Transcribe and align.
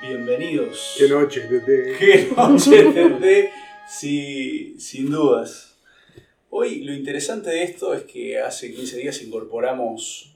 Bienvenidos. 0.00 0.94
Qué 0.96 1.08
noche, 1.08 1.42
Tete. 1.42 1.96
Qué 1.98 2.28
noche, 2.34 2.84
Tete. 2.92 3.50
Sí, 3.86 4.76
sin 4.78 5.10
dudas. 5.10 5.76
Hoy 6.48 6.84
lo 6.84 6.94
interesante 6.94 7.50
de 7.50 7.64
esto 7.64 7.92
es 7.92 8.04
que 8.04 8.38
hace 8.38 8.72
15 8.72 8.96
días 8.96 9.22
incorporamos 9.22 10.34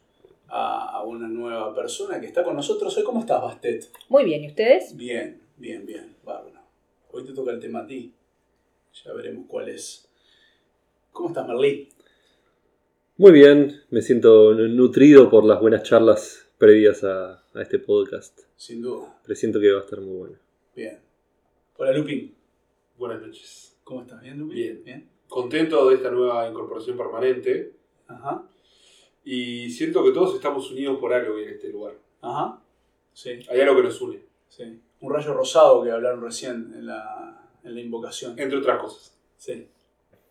a, 0.49 0.99
a 0.99 1.05
una 1.05 1.29
nueva 1.29 1.75
persona 1.75 2.21
que 2.21 2.27
está 2.27 2.45
con 2.45 2.55
nosotros. 2.55 2.95
Hoy, 2.97 3.05
¿Cómo 3.05 3.21
estás, 3.21 3.41
Bastet? 3.41 3.89
Muy 4.11 4.25
bien, 4.25 4.45
¿y 4.45 4.49
ustedes? 4.49 4.95
Bien, 4.95 5.41
bien, 5.57 5.87
bien. 5.87 6.17
Bárbaro. 6.23 6.61
Hoy 7.11 7.25
te 7.25 7.33
toca 7.33 7.53
el 7.53 7.61
tema 7.61 7.81
a 7.81 7.87
ti. 7.87 8.13
Ya 9.03 9.15
veremos 9.15 9.47
cuál 9.49 9.71
es. 9.71 10.09
¿Cómo 11.11 11.29
estás, 11.29 11.49
Merlí? 11.49 11.89
Muy 13.17 13.33
bien, 13.33 13.83
me 13.89 14.03
siento 14.03 14.53
nutrido 14.53 15.31
por 15.31 15.45
las 15.45 15.59
buenas 15.59 15.85
charlas 15.85 16.47
previas 16.59 17.03
a, 17.03 17.43
a 17.55 17.63
este 17.63 17.79
podcast. 17.79 18.50
Sin 18.61 18.83
duda. 18.83 19.19
Presiento 19.25 19.59
que 19.59 19.73
va 19.73 19.79
a 19.79 19.85
estar 19.85 19.99
muy 20.03 20.19
bueno. 20.19 20.37
Bien. 20.77 20.99
Hola, 21.79 21.93
Lupin. 21.97 22.35
Buenas 22.99 23.23
noches. 23.23 23.75
¿Cómo 23.85 24.03
estás? 24.03 24.21
¿Bien, 24.21 24.39
Lupin? 24.39 24.55
Bien. 24.55 24.85
Bien. 24.85 25.09
Contento 25.29 25.89
de 25.89 25.95
esta 25.95 26.11
nueva 26.11 26.47
incorporación 26.47 26.95
permanente 26.99 27.73
Ajá. 28.07 28.47
y 29.25 29.71
siento 29.71 30.05
que 30.05 30.11
todos 30.13 30.35
estamos 30.35 30.71
unidos 30.73 30.99
por 31.01 31.11
algo 31.15 31.39
en 31.39 31.49
este 31.49 31.71
lugar. 31.71 31.95
Ajá. 32.21 32.61
Sí. 33.15 33.31
Hay 33.49 33.61
algo 33.63 33.77
que 33.77 33.83
nos 33.85 33.99
une, 34.03 34.21
Sí. 34.51 34.79
Un 35.01 35.11
rayo 35.11 35.33
rosado 35.33 35.83
que 35.83 35.91
hablaron 35.91 36.21
recién 36.23 36.71
en 36.75 36.85
la, 36.85 37.49
en 37.65 37.75
la 37.75 37.81
invocación. 37.81 38.39
entre 38.39 38.59
otras 38.59 38.79
cosas. 38.83 39.17
Sí. 39.39 39.69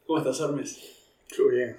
¿Cómo 0.06 0.20
estás, 0.20 0.40
Hermes? 0.40 0.98
Yo 1.36 1.48
bien. 1.48 1.78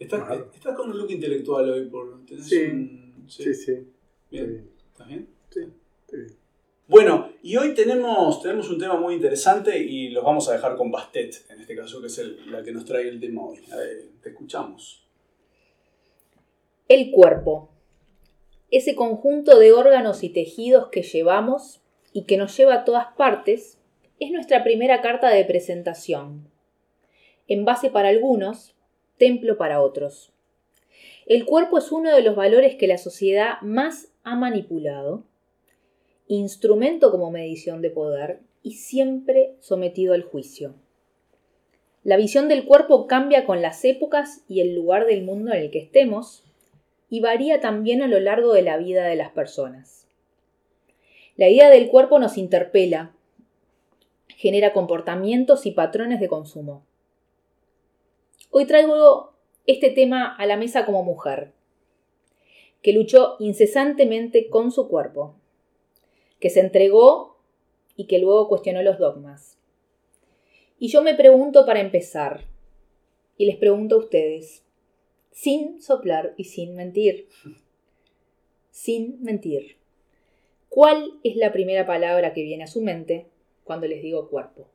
¿Estás, 0.00 0.22
Ajá. 0.22 0.46
estás 0.52 0.76
con 0.76 0.90
un 0.90 0.98
look 0.98 1.12
intelectual 1.12 1.70
hoy? 1.70 1.84
Por, 1.88 2.26
tenés 2.26 2.48
Sí. 2.48 2.64
un- 2.64 3.24
Sí, 3.28 3.54
sí. 3.54 3.72
Bien. 4.32 4.44
Estoy 4.44 4.48
bien. 4.48 4.70
¿Estás 4.90 5.06
bien? 5.08 5.28
Sí. 5.50 5.60
Bueno, 6.88 7.30
y 7.42 7.56
hoy 7.56 7.74
tenemos, 7.74 8.42
tenemos 8.42 8.68
un 8.68 8.78
tema 8.78 8.98
muy 8.98 9.14
interesante 9.14 9.78
y 9.78 10.10
los 10.10 10.22
vamos 10.24 10.48
a 10.48 10.52
dejar 10.52 10.76
con 10.76 10.90
Bastet, 10.90 11.44
en 11.50 11.60
este 11.60 11.74
caso, 11.74 12.00
que 12.00 12.08
es 12.08 12.18
el- 12.18 12.50
la 12.50 12.62
que 12.62 12.72
nos 12.72 12.84
trae 12.84 13.08
el 13.08 13.18
tema 13.20 13.46
hoy. 13.46 13.60
Te 14.22 14.28
escuchamos. 14.30 15.06
El 16.88 17.10
cuerpo. 17.10 17.70
Ese 18.70 18.94
conjunto 18.94 19.58
de 19.58 19.72
órganos 19.72 20.22
y 20.22 20.28
tejidos 20.28 20.88
que 20.88 21.02
llevamos 21.02 21.80
y 22.12 22.24
que 22.24 22.36
nos 22.36 22.56
lleva 22.56 22.74
a 22.74 22.84
todas 22.84 23.06
partes 23.16 23.78
es 24.20 24.30
nuestra 24.30 24.62
primera 24.62 25.00
carta 25.00 25.30
de 25.30 25.44
presentación. 25.44 26.48
En 27.48 27.64
base 27.64 27.90
para 27.90 28.08
algunos, 28.08 28.74
templo 29.18 29.56
para 29.56 29.80
otros. 29.80 30.32
El 31.26 31.44
cuerpo 31.44 31.78
es 31.78 31.90
uno 31.92 32.14
de 32.14 32.22
los 32.22 32.36
valores 32.36 32.76
que 32.76 32.86
la 32.86 32.98
sociedad 32.98 33.60
más 33.62 34.12
ha 34.24 34.36
manipulado, 34.36 35.24
instrumento 36.26 37.10
como 37.10 37.30
medición 37.30 37.82
de 37.82 37.90
poder 37.90 38.40
y 38.62 38.74
siempre 38.74 39.54
sometido 39.60 40.14
al 40.14 40.22
juicio. 40.22 40.74
La 42.04 42.16
visión 42.16 42.48
del 42.48 42.64
cuerpo 42.64 43.06
cambia 43.06 43.44
con 43.44 43.62
las 43.62 43.84
épocas 43.84 44.42
y 44.48 44.60
el 44.60 44.74
lugar 44.74 45.06
del 45.06 45.22
mundo 45.22 45.52
en 45.52 45.62
el 45.62 45.70
que 45.70 45.78
estemos 45.78 46.44
y 47.08 47.20
varía 47.20 47.60
también 47.60 48.02
a 48.02 48.08
lo 48.08 48.18
largo 48.18 48.52
de 48.54 48.62
la 48.62 48.76
vida 48.76 49.06
de 49.06 49.16
las 49.16 49.30
personas. 49.30 50.08
La 51.36 51.48
idea 51.48 51.70
del 51.70 51.88
cuerpo 51.88 52.18
nos 52.18 52.38
interpela, 52.38 53.12
genera 54.28 54.72
comportamientos 54.72 55.66
y 55.66 55.70
patrones 55.70 56.20
de 56.20 56.28
consumo. 56.28 56.84
Hoy 58.50 58.66
traigo 58.66 59.32
este 59.66 59.90
tema 59.90 60.34
a 60.34 60.46
la 60.46 60.56
mesa 60.56 60.84
como 60.84 61.04
mujer, 61.04 61.52
que 62.82 62.92
luchó 62.92 63.36
incesantemente 63.38 64.48
con 64.48 64.72
su 64.72 64.88
cuerpo, 64.88 65.36
que 66.42 66.50
se 66.50 66.58
entregó 66.58 67.38
y 67.94 68.08
que 68.08 68.18
luego 68.18 68.48
cuestionó 68.48 68.82
los 68.82 68.98
dogmas. 68.98 69.60
Y 70.76 70.88
yo 70.88 71.00
me 71.00 71.14
pregunto 71.14 71.64
para 71.64 71.78
empezar, 71.78 72.46
y 73.36 73.46
les 73.46 73.56
pregunto 73.58 73.94
a 73.94 73.98
ustedes, 73.98 74.64
sin 75.30 75.80
soplar 75.80 76.34
y 76.36 76.44
sin 76.44 76.74
mentir, 76.74 77.28
sin 78.72 79.22
mentir, 79.22 79.76
¿cuál 80.68 81.20
es 81.22 81.36
la 81.36 81.52
primera 81.52 81.86
palabra 81.86 82.34
que 82.34 82.42
viene 82.42 82.64
a 82.64 82.66
su 82.66 82.82
mente 82.82 83.28
cuando 83.62 83.86
les 83.86 84.02
digo 84.02 84.28
cuerpo? 84.28 84.66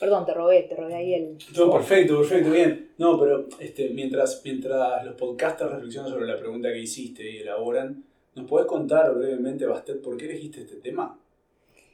Perdón, 0.00 0.24
te 0.24 0.32
robé, 0.32 0.62
te 0.62 0.74
robé 0.74 0.94
ahí 0.94 1.12
el... 1.12 1.36
No, 1.54 1.70
perfecto, 1.70 2.18
perfecto, 2.20 2.50
bien. 2.50 2.92
No, 2.96 3.20
pero 3.20 3.46
este, 3.58 3.90
mientras, 3.90 4.40
mientras 4.42 5.04
los 5.04 5.14
podcasters 5.14 5.72
reflexionan 5.72 6.10
sobre 6.10 6.26
la 6.26 6.38
pregunta 6.38 6.72
que 6.72 6.78
hiciste 6.78 7.30
y 7.30 7.38
elaboran, 7.40 8.02
¿nos 8.34 8.46
podés 8.46 8.66
contar 8.66 9.14
brevemente, 9.14 9.66
Bastet, 9.66 10.00
por 10.00 10.16
qué 10.16 10.24
elegiste 10.24 10.62
este 10.62 10.76
tema? 10.76 11.20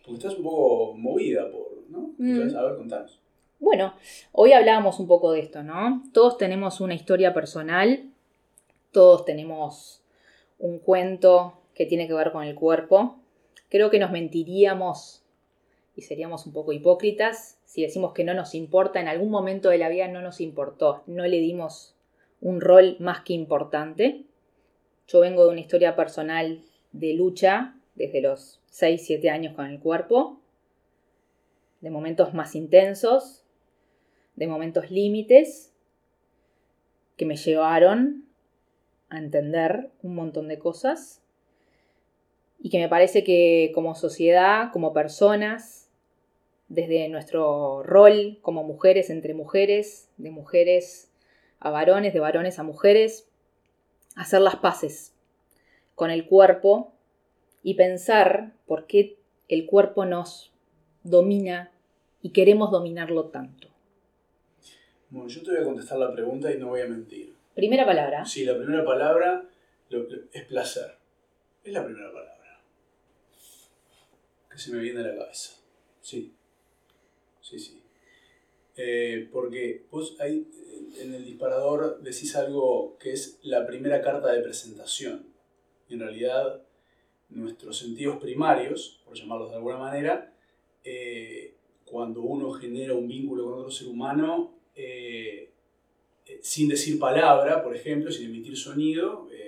Porque 0.05 0.19
estás 0.19 0.37
un 0.37 0.44
poco 0.44 0.94
movida 0.94 1.50
por, 1.50 1.83
¿no? 1.89 2.12
Mm. 2.17 2.31
Entonces, 2.31 2.56
a 2.56 2.62
ver, 2.62 2.77
contanos. 2.77 3.19
Bueno, 3.59 3.94
hoy 4.31 4.53
hablábamos 4.53 5.00
un 5.00 5.09
poco 5.09 5.33
de 5.33 5.41
esto, 5.41 5.65
¿no? 5.65 6.05
Todos 6.12 6.38
tenemos 6.38 6.81
una 6.81 6.94
historia 6.94 7.34
personal, 7.34 8.05
todos 8.93 9.25
tenemos 9.25 10.05
un 10.61 10.78
cuento 10.78 11.55
que 11.75 11.87
tiene 11.87 12.06
que 12.06 12.15
ver 12.15 12.31
con 12.31 12.44
el 12.44 12.55
cuerpo. 12.55 13.17
Creo 13.69 13.91
que 13.91 13.99
nos 13.99 14.12
mentiríamos 14.12 15.25
y 15.97 16.03
seríamos 16.03 16.47
un 16.47 16.53
poco 16.53 16.73
hipócritas 16.73 17.56
si 17.76 17.82
decimos 17.82 18.14
que 18.14 18.25
no 18.25 18.32
nos 18.32 18.54
importa, 18.54 19.03
en 19.03 19.09
algún 19.09 19.28
momento 19.28 19.69
de 19.69 19.76
la 19.76 19.91
vida 19.91 20.09
no 20.09 20.22
nos 20.22 20.41
importó, 20.41 21.03
no 21.06 21.26
le 21.26 21.41
dimos 21.41 21.94
un 22.41 22.62
rol 22.62 22.97
más 23.00 23.20
que 23.20 23.34
importante. 23.34 24.25
Yo 25.06 25.20
vengo 25.20 25.44
de 25.44 25.50
una 25.50 25.60
historia 25.60 25.94
personal 25.94 26.62
de 26.92 27.12
lucha 27.12 27.76
desde 27.94 28.22
los 28.22 28.62
6, 28.70 29.04
7 29.04 29.28
años 29.28 29.54
con 29.54 29.66
el 29.66 29.78
cuerpo, 29.78 30.41
de 31.82 31.91
momentos 31.91 32.32
más 32.32 32.54
intensos, 32.54 33.44
de 34.37 34.47
momentos 34.47 34.91
límites 34.91 35.75
que 37.19 37.26
me 37.26 37.37
llevaron 37.37 38.25
a 39.10 39.19
entender 39.19 39.91
un 40.03 40.14
montón 40.14 40.48
de 40.48 40.58
cosas 40.58 41.22
y 42.58 42.70
que 42.70 42.78
me 42.78 42.88
parece 42.88 43.22
que 43.22 43.70
como 43.75 43.94
sociedad, 43.94 44.72
como 44.72 44.94
personas, 44.94 45.86
desde 46.69 47.09
nuestro 47.09 47.82
rol 47.82 48.38
como 48.43 48.65
mujeres 48.65 49.10
entre 49.10 49.34
mujeres, 49.34 50.09
de 50.16 50.31
mujeres 50.31 51.10
a 51.60 51.71
varones, 51.71 52.12
de 52.12 52.21
varones 52.21 52.59
a 52.59 52.62
mujeres, 52.62 53.28
hacer 54.15 54.41
las 54.41 54.56
paces 54.56 55.15
con 55.94 56.10
el 56.10 56.26
cuerpo 56.26 56.93
y 57.62 57.75
pensar 57.75 58.53
por 58.66 58.87
qué 58.87 59.19
el 59.49 59.66
cuerpo 59.66 60.05
nos 60.05 60.53
domina 61.03 61.71
y 62.22 62.31
queremos 62.31 62.71
dominarlo 62.71 63.26
tanto. 63.26 63.69
Bueno, 65.11 65.29
yo 65.29 65.43
te 65.43 65.52
voy 65.52 65.61
a 65.61 65.64
contestar 65.64 65.99
la 65.99 66.12
pregunta 66.12 66.52
y 66.52 66.58
no 66.58 66.69
voy 66.69 66.81
a 66.81 66.87
mentir. 66.87 67.35
Primera 67.55 67.87
palabra. 67.87 68.25
Sí, 68.25 68.44
la 68.44 68.56
primera 68.56 68.85
palabra 68.85 69.44
es 70.32 70.44
placer. 70.44 70.96
Es 71.64 71.73
la 71.73 71.85
primera 71.85 72.12
palabra. 72.12 72.61
Que 74.50 74.58
se 74.58 74.73
me 74.73 74.81
viene 74.81 75.00
a 75.00 75.05
la 75.05 75.17
cabeza. 75.17 75.56
Sí. 76.00 76.36
Sí, 77.48 77.60
sí. 77.60 77.81
Eh, 78.76 79.28
porque 79.32 79.84
vos 79.90 80.16
ahí 80.19 80.48
eh, 80.52 81.02
en 81.02 81.14
el 81.14 81.25
disparador 81.25 82.00
decís 82.02 82.34
algo 82.34 82.96
que 82.98 83.12
es 83.12 83.38
la 83.43 83.64
primera 83.66 84.02
carta 84.02 84.32
de 84.32 84.43
presentación. 84.43 85.26
Y 85.88 85.94
en 85.94 86.00
realidad 86.00 86.62
nuestros 87.28 87.78
sentidos 87.78 88.19
primarios, 88.19 89.00
por 89.04 89.14
llamarlos 89.14 89.50
de 89.50 89.56
alguna 89.56 89.78
manera, 89.78 90.32
eh, 90.82 91.54
cuando 91.84 92.22
uno 92.22 92.50
genera 92.50 92.94
un 92.94 93.06
vínculo 93.06 93.44
con 93.44 93.54
otro 93.60 93.70
ser 93.70 93.88
humano, 93.88 94.52
eh, 94.75 95.50
eh, 96.26 96.40
sin 96.43 96.69
decir 96.69 96.98
palabra, 96.98 97.62
por 97.62 97.76
ejemplo, 97.76 98.10
sin 98.10 98.26
emitir 98.26 98.56
sonido, 98.56 99.28
eh, 99.32 99.45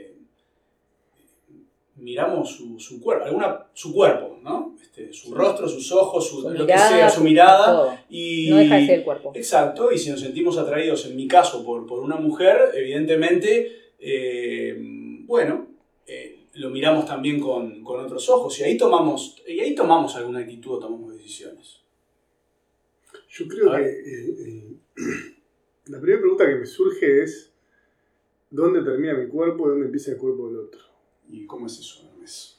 miramos 1.99 2.51
su, 2.57 2.79
su 2.79 3.01
cuerpo, 3.01 3.25
alguna, 3.27 3.67
su 3.75 3.93
cuerpo, 3.93 4.39
¿no? 4.43 4.77
Este, 4.81 5.13
su 5.13 5.35
rostro, 5.35 5.69
sus 5.69 5.91
ojos, 5.93 6.29
su, 6.29 6.43
Su 6.43 6.51
lo 6.51 6.65
mirada, 6.65 6.89
que 6.89 6.95
sea, 6.97 7.11
su 7.11 7.23
mirada. 7.23 7.67
todo. 7.67 7.99
Y, 8.09 8.51
No 8.51 8.57
deja 8.57 8.77
de 8.77 8.87
ser 8.87 8.99
el 9.01 9.05
cuerpo. 9.05 9.33
Exacto, 9.35 9.93
y 9.93 9.99
si 9.99 10.11
nos 10.11 10.21
sentimos 10.21 10.57
atraídos, 10.59 11.07
en 11.07 11.17
mi 11.17 11.27
caso, 11.29 11.65
por, 11.65 11.87
por 11.87 12.01
una 12.01 12.17
mujer, 12.17 12.71
evidentemente, 12.75 13.93
eh, 13.99 14.77
bueno, 15.27 15.67
eh, 16.07 16.47
lo 16.55 16.71
miramos 16.71 17.05
también 17.07 17.39
con, 17.41 17.83
con 17.85 18.01
otros 18.05 18.29
ojos 18.31 18.59
y 18.61 18.65
ahí 18.65 18.77
tomamos, 18.77 19.43
y 19.47 19.61
ahí 19.61 19.75
tomamos 19.75 20.15
alguna 20.17 20.41
actitud 20.41 20.73
o 20.77 20.79
tomamos 20.79 21.13
decisiones. 21.13 21.81
Yo 23.31 23.47
creo 23.47 23.73
A 23.73 23.79
que 23.79 23.85
el- 23.85 24.79
la 25.87 26.01
primera 26.01 26.21
pregunta 26.21 26.47
que 26.47 26.55
me 26.57 26.67
surge 26.67 27.23
es 27.23 27.53
¿dónde 28.51 28.83
termina 28.83 29.15
mi 29.15 29.29
cuerpo 29.29 29.67
y 29.67 29.71
dónde 29.71 29.87
empieza 29.87 30.13
el 30.13 30.17
cuerpo 30.17 30.49
del 30.49 30.59
otro? 30.61 30.81
¿Y 31.31 31.47
cómo 31.47 31.67
es 31.67 31.79
eso, 31.79 32.09
Hermes? 32.13 32.57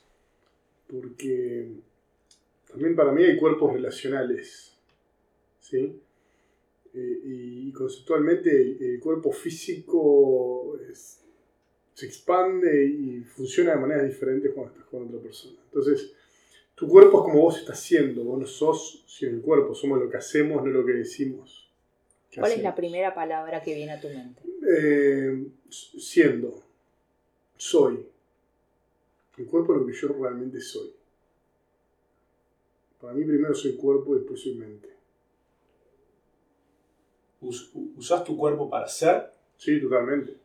Porque 0.87 1.67
también 2.69 2.95
para 2.95 3.11
mí 3.11 3.23
hay 3.23 3.37
cuerpos 3.37 3.73
relacionales. 3.73 4.73
¿sí? 5.59 5.99
Eh, 6.93 7.19
y 7.23 7.71
conceptualmente 7.71 8.49
el, 8.49 8.77
el 8.81 8.99
cuerpo 8.99 9.31
físico 9.31 10.77
es- 10.89 11.17
se 11.93 12.05
expande 12.05 12.85
y 12.85 13.21
funciona 13.23 13.71
de 13.71 13.77
maneras 13.81 14.07
diferentes 14.07 14.51
cuando 14.53 14.71
estás 14.73 14.87
con 14.87 15.03
otra 15.07 15.19
persona. 15.19 15.59
Entonces, 15.65 16.13
tu 16.73 16.87
cuerpo 16.87 17.17
es 17.19 17.23
como 17.25 17.41
vos 17.41 17.57
estás 17.59 17.79
siendo, 17.81 18.23
vos 18.23 18.39
no 18.39 18.47
sos 18.47 19.03
sin 19.05 19.29
el 19.35 19.41
cuerpo, 19.41 19.75
somos 19.75 19.99
lo 19.99 20.09
que 20.09 20.15
hacemos, 20.17 20.63
no 20.63 20.69
lo 20.71 20.85
que 20.85 20.93
decimos. 20.93 21.69
¿Cuál 22.33 22.53
es 22.53 22.63
la 22.63 22.73
primera 22.73 23.13
palabra 23.13 23.61
que 23.61 23.75
viene 23.75 23.91
a 23.91 23.99
tu 23.99 24.07
mente? 24.07 24.41
Eh, 24.77 25.45
siendo, 25.69 26.63
soy. 27.57 28.05
El 29.39 29.47
cuerpo 29.47 29.73
es 29.73 29.79
lo 29.81 29.87
que 29.87 29.93
yo 29.93 30.07
realmente 30.09 30.61
soy. 30.61 30.93
Para 33.01 33.13
mí 33.15 33.23
primero 33.25 33.55
soy 33.55 33.75
cuerpo 33.75 34.13
y 34.13 34.19
después 34.19 34.41
soy 34.41 34.53
mente. 34.53 34.89
Us- 37.41 37.71
¿Usás 37.97 38.23
tu 38.23 38.37
cuerpo 38.37 38.69
para 38.69 38.87
ser? 38.87 39.31
Sí, 39.57 39.81
totalmente. 39.81 40.37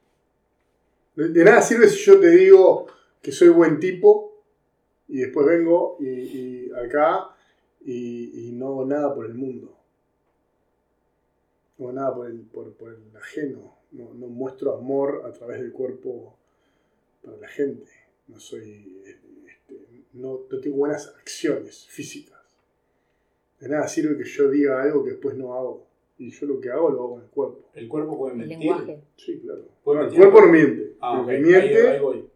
De, 1.15 1.29
de 1.29 1.45
nada 1.45 1.63
sirve 1.63 1.89
si 1.89 1.99
yo 2.05 2.19
te 2.21 2.31
digo 2.31 2.87
que 3.23 3.31
soy 3.33 3.49
buen 3.49 3.79
tipo 3.79 4.43
y 5.09 5.21
después 5.21 5.47
vengo 5.47 5.97
y, 6.01 6.09
y 6.09 6.73
acá 6.73 7.31
y, 7.85 8.49
y 8.49 8.53
no 8.53 8.69
hago 8.69 8.85
nada 8.87 9.15
por 9.15 9.27
el 9.27 9.35
mundo. 9.35 9.77
No 11.79 11.85
hago 11.87 11.93
nada 11.93 12.15
por 12.15 12.27
el, 12.27 12.41
por, 12.41 12.73
por 12.75 12.93
el 12.93 13.17
ajeno. 13.17 13.77
No, 13.93 14.13
no 14.15 14.27
muestro 14.27 14.75
amor 14.75 15.23
a 15.25 15.33
través 15.33 15.61
del 15.61 15.73
cuerpo 15.73 16.35
para 17.25 17.37
la 17.39 17.49
gente. 17.49 17.91
No 18.29 18.39
soy. 18.41 19.03
este, 19.07 19.75
no, 20.15 20.41
no 20.51 20.61
tengo 20.61 20.77
buenas 20.77 21.09
acciones 21.19 21.87
físicas. 21.89 22.39
De 23.61 23.69
nada 23.69 23.87
sirve 23.89 24.17
que 24.23 24.29
yo 24.29 24.51
diga 24.51 24.83
algo 24.83 25.05
que 25.05 25.11
después 25.13 25.37
no 25.37 25.55
hago. 25.55 25.87
Y 26.19 26.31
yo 26.31 26.47
lo 26.47 26.61
que 26.61 26.71
hago 26.71 26.91
lo 26.91 26.99
hago 27.01 27.11
con 27.15 27.23
el 27.23 27.29
cuerpo. 27.29 27.71
¿El 27.75 27.89
cuerpo 27.89 28.17
puede 28.19 28.33
El 28.35 28.39
mentir? 28.39 28.59
lenguaje. 28.59 29.01
Sí, 29.17 29.41
claro. 29.41 29.65
¿Puede 29.83 29.99
No, 29.99 30.05
el 30.05 30.11
mentir? 30.11 30.31
cuerpo 30.31 30.47
no 30.47 30.53
miente. 30.53 30.97
Ah, 31.01 31.17
Lo 31.17 31.23
ok. 31.23 31.29
que 31.29 31.35
Ahí- 31.35 31.43
miente 31.43 31.89
ahí 31.89 32.01
voy. 32.01 32.29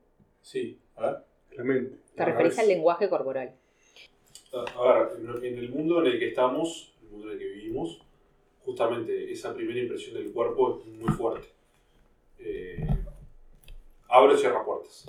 Sí, 0.43 0.79
a 0.97 1.03
ver. 1.11 1.17
la 1.57 1.65
mente. 1.65 1.97
Te 2.15 2.23
Ah, 2.23 2.27
referís 2.27 2.59
al 2.59 2.69
lenguaje 2.69 3.09
corporal. 3.09 3.53
A 4.53 4.93
ver, 4.93 5.09
en- 5.21 5.45
en 5.45 5.59
el 5.59 5.69
mundo 5.71 6.01
en 6.01 6.07
el 6.13 6.19
que 6.19 6.29
estamos, 6.29 6.95
en 7.01 7.07
el 7.07 7.13
mundo 7.13 7.27
en 7.29 7.33
el 7.35 7.39
que 7.39 7.49
vivimos, 7.49 8.01
justamente 8.65 9.31
esa 9.33 9.55
primera 9.55 9.79
impresión 9.81 10.15
del 10.15 10.33
cuerpo 10.33 10.81
es 10.81 10.87
muy 10.87 11.13
fuerte. 11.15 11.49
Eh, 12.39 12.87
abre 14.09 14.35
o 14.35 14.37
cierra 14.37 14.65
puertas. 14.65 15.07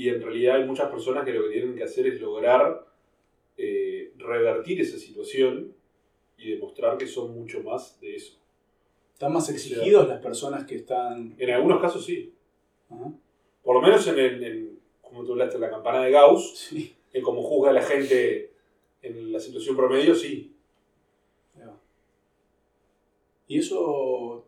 Y 0.00 0.08
en 0.08 0.22
realidad 0.22 0.56
hay 0.56 0.64
muchas 0.64 0.88
personas 0.88 1.26
que 1.26 1.32
lo 1.34 1.42
que 1.44 1.50
tienen 1.50 1.76
que 1.76 1.84
hacer 1.84 2.06
es 2.06 2.18
lograr 2.22 2.86
eh, 3.58 4.14
revertir 4.16 4.80
esa 4.80 4.96
situación 4.96 5.74
y 6.38 6.52
demostrar 6.52 6.96
que 6.96 7.06
son 7.06 7.34
mucho 7.34 7.62
más 7.62 8.00
de 8.00 8.16
eso. 8.16 8.38
¿Están 9.12 9.34
más 9.34 9.50
exigidos 9.50 10.08
las 10.08 10.22
personas 10.22 10.64
que 10.64 10.76
están... 10.76 11.34
En 11.36 11.50
algunos 11.50 11.82
casos 11.82 12.02
sí. 12.02 12.32
Por 13.62 13.74
lo 13.74 13.82
menos 13.82 14.08
en, 14.08 14.18
el, 14.18 14.42
en 14.42 14.78
como 15.02 15.22
tú 15.22 15.32
hablaste, 15.32 15.56
en 15.56 15.60
la 15.60 15.70
campana 15.70 16.02
de 16.02 16.12
Gauss, 16.12 16.56
Sí. 16.56 16.96
en 17.12 17.22
cómo 17.22 17.42
juzga 17.42 17.68
a 17.68 17.74
la 17.74 17.82
gente 17.82 18.54
en 19.02 19.30
la 19.30 19.38
situación 19.38 19.76
promedio, 19.76 20.14
sí. 20.14 20.56
Y 23.48 23.58
eso... 23.58 24.46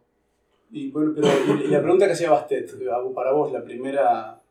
Y, 0.71 0.91
bueno, 0.91 1.13
pero 1.15 1.29
y 1.63 1.69
la 1.69 1.83
pregunta 1.83 2.07
que 2.07 2.13
hacía 2.13 2.31
Bastet, 2.31 2.73
para 3.15 3.33
vos, 3.33 3.53
la 3.53 3.63
primera. 3.63 4.42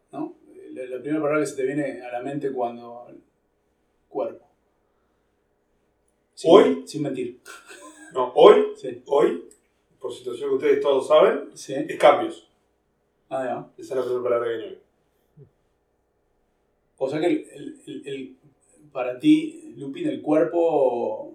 La, 0.87 0.99
primera 0.99 1.21
palabra 1.21 1.41
que 1.41 1.47
se 1.47 1.55
te 1.55 1.63
viene 1.63 2.01
a 2.01 2.11
la 2.11 2.21
mente 2.21 2.51
cuando... 2.51 3.07
Cuerpo. 4.09 4.45
Sin- 6.33 6.51
Hoy- 6.51 6.83
Sin 6.87 7.03
mentir. 7.03 7.39
No, 8.13 8.33
hoy, 8.35 8.73
Sí. 8.75 9.01
hoy, 9.05 9.45
por 9.97 10.11
situación 10.13 10.49
que 10.49 10.55
ustedes 10.55 10.81
todos 10.81 11.07
saben, 11.07 11.49
Sí. 11.55 11.73
es 11.73 11.97
cambios. 11.97 12.45
Ah, 13.29 13.45
ya. 13.45 13.81
Esa 13.81 13.93
es 13.93 13.97
la 13.99 14.03
primera 14.03 14.23
palabra 14.23 14.49
que 14.49 14.57
viene 14.57 14.71
hoy. 14.73 14.77
O 16.97 17.09
sea 17.09 17.19
que 17.21 17.25
el, 17.27 17.47
el- 17.53 17.81
el- 17.85 18.07
el- 18.07 18.35
para 18.91 19.17
ti, 19.17 19.73
Lupin, 19.77 20.09
el 20.09 20.21
cuerpo 20.21 21.33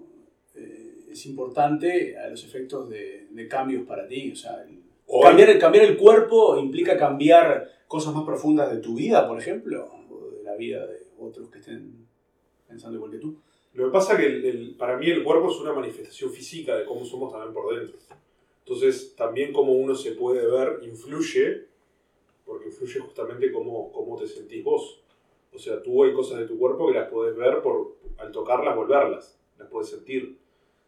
eh, 0.55 1.07
es 1.11 1.25
importante 1.27 2.19
a 2.19 2.29
los 2.29 2.45
efectos 2.45 2.91
de, 2.91 3.27
de 3.31 3.49
cambios 3.49 3.87
para 3.87 4.07
ti. 4.07 4.31
O 4.33 4.37
sea, 4.37 4.63
el- 4.63 4.83
Hoy, 5.19 5.23
cambiar, 5.25 5.59
cambiar 5.59 5.85
el 5.85 5.97
cuerpo 5.97 6.57
implica 6.59 6.97
cambiar 6.97 7.71
cosas 7.87 8.15
más 8.15 8.25
profundas 8.25 8.71
de 8.71 8.79
tu 8.79 8.95
vida, 8.95 9.27
por 9.29 9.39
ejemplo, 9.39 9.89
o 10.11 10.31
de 10.31 10.43
la 10.43 10.55
vida 10.57 10.87
de 10.87 10.99
otros 11.19 11.51
que 11.51 11.59
estén 11.59 12.07
pensando 12.67 12.97
igual 12.97 13.11
que 13.13 13.19
tú. 13.19 13.37
Lo 13.75 13.87
que 13.87 13.93
pasa 13.93 14.15
es 14.15 14.21
que 14.21 14.27
el- 14.27 14.45
el- 14.45 14.75
para 14.77 14.97
mí 14.97 15.09
el 15.11 15.23
cuerpo 15.23 15.51
es 15.51 15.59
una 15.61 15.73
manifestación 15.73 16.31
física 16.31 16.77
de 16.77 16.85
cómo 16.85 17.05
somos 17.05 17.31
también 17.33 17.53
por 17.53 17.75
dentro. 17.77 17.97
Entonces, 18.65 19.15
también 19.15 19.53
cómo 19.53 19.73
uno 19.73 19.95
se 19.95 20.13
puede 20.13 20.45
ver 20.51 20.81
influye, 20.83 21.67
porque 22.45 22.67
influye 22.67 22.99
justamente 23.01 23.53
cómo, 23.53 23.93
cómo 23.93 24.17
te 24.17 24.27
sentís 24.27 24.65
vos. 24.65 25.03
O 25.53 25.59
sea, 25.59 25.81
tú 25.83 26.03
hay 26.05 26.13
cosas 26.13 26.39
de 26.41 26.47
tu 26.47 26.59
cuerpo 26.59 26.89
que 26.89 26.95
las 26.95 27.09
podés 27.09 27.37
ver 27.37 27.63
por, 27.63 27.97
al 28.19 28.33
tocarlas, 28.33 28.75
volverlas, 28.77 29.39
las 29.59 29.69
podés 29.69 29.89
sentir, 29.91 30.37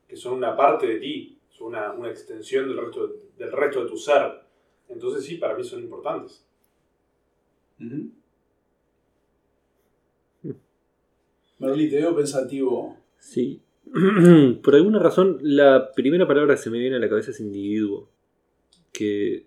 que 0.08 0.16
son 0.16 0.34
una 0.34 0.56
parte 0.56 0.86
de 0.86 0.96
ti, 0.98 1.37
una, 1.60 1.92
una 1.92 2.10
extensión 2.10 2.68
del 2.68 2.78
resto, 2.78 3.06
de, 3.08 3.14
del 3.38 3.52
resto 3.52 3.82
de 3.84 3.90
tu 3.90 3.96
ser. 3.96 4.40
Entonces, 4.88 5.24
sí, 5.24 5.36
para 5.36 5.56
mí 5.56 5.64
son 5.64 5.80
importantes. 5.82 6.44
Merlí, 11.58 11.88
te 11.90 11.96
veo 11.96 12.14
pensativo. 12.14 12.96
Sí. 13.18 13.60
Por 14.62 14.74
alguna 14.74 14.98
razón, 14.98 15.38
la 15.42 15.90
primera 15.92 16.26
palabra 16.26 16.54
que 16.54 16.62
se 16.62 16.70
me 16.70 16.78
viene 16.78 16.96
a 16.96 17.00
la 17.00 17.08
cabeza 17.08 17.30
es 17.30 17.40
individuo. 17.40 18.08
Que 18.92 19.46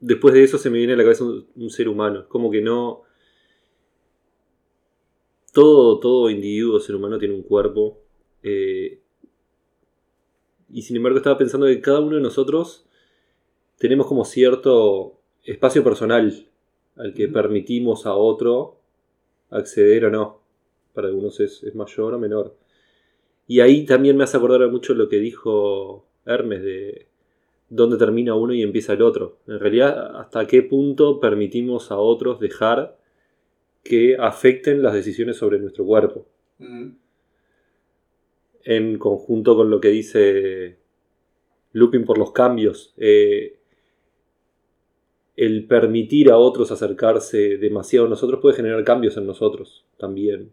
después 0.00 0.34
de 0.34 0.42
eso 0.44 0.58
se 0.58 0.70
me 0.70 0.78
viene 0.78 0.94
a 0.94 0.96
la 0.96 1.02
cabeza 1.02 1.24
un, 1.24 1.46
un 1.54 1.70
ser 1.70 1.88
humano. 1.88 2.26
Como 2.28 2.50
que 2.50 2.62
no. 2.62 3.02
Todo, 5.52 6.00
todo 6.00 6.30
individuo, 6.30 6.80
ser 6.80 6.96
humano, 6.96 7.18
tiene 7.18 7.34
un 7.34 7.42
cuerpo. 7.42 8.00
eh, 8.42 9.00
y 10.74 10.82
sin 10.82 10.96
embargo, 10.96 11.18
estaba 11.18 11.38
pensando 11.38 11.66
que 11.66 11.80
cada 11.80 12.00
uno 12.00 12.16
de 12.16 12.20
nosotros 12.20 12.84
tenemos 13.78 14.08
como 14.08 14.24
cierto 14.24 15.20
espacio 15.44 15.84
personal 15.84 16.48
al 16.96 17.14
que 17.14 17.28
permitimos 17.28 18.06
a 18.06 18.14
otro 18.14 18.80
acceder 19.50 20.06
o 20.06 20.10
no. 20.10 20.40
Para 20.92 21.06
algunos 21.06 21.38
es, 21.38 21.62
es 21.62 21.76
mayor 21.76 22.14
o 22.14 22.18
menor. 22.18 22.56
Y 23.46 23.60
ahí 23.60 23.86
también 23.86 24.16
me 24.16 24.24
hace 24.24 24.36
acordar 24.36 24.68
mucho 24.68 24.94
lo 24.94 25.08
que 25.08 25.20
dijo 25.20 26.08
Hermes 26.26 26.64
de 26.64 27.06
dónde 27.68 27.96
termina 27.96 28.34
uno 28.34 28.52
y 28.52 28.62
empieza 28.62 28.94
el 28.94 29.02
otro. 29.02 29.38
En 29.46 29.60
realidad, 29.60 30.16
hasta 30.16 30.44
qué 30.48 30.62
punto 30.62 31.20
permitimos 31.20 31.92
a 31.92 31.98
otros 31.98 32.40
dejar 32.40 32.98
que 33.84 34.16
afecten 34.18 34.82
las 34.82 34.94
decisiones 34.94 35.36
sobre 35.36 35.60
nuestro 35.60 35.84
cuerpo. 35.84 36.26
En 38.64 38.98
conjunto 38.98 39.56
con 39.56 39.70
lo 39.70 39.80
que 39.80 39.88
dice 39.88 40.78
Lupin 41.72 42.04
por 42.04 42.18
los 42.18 42.32
cambios. 42.32 42.94
eh, 42.96 43.58
el 45.36 45.66
permitir 45.66 46.30
a 46.30 46.36
otros 46.36 46.70
acercarse 46.70 47.58
demasiado 47.58 48.06
a 48.06 48.08
nosotros 48.08 48.40
puede 48.40 48.56
generar 48.56 48.84
cambios 48.84 49.16
en 49.16 49.26
nosotros 49.26 49.84
también. 49.98 50.52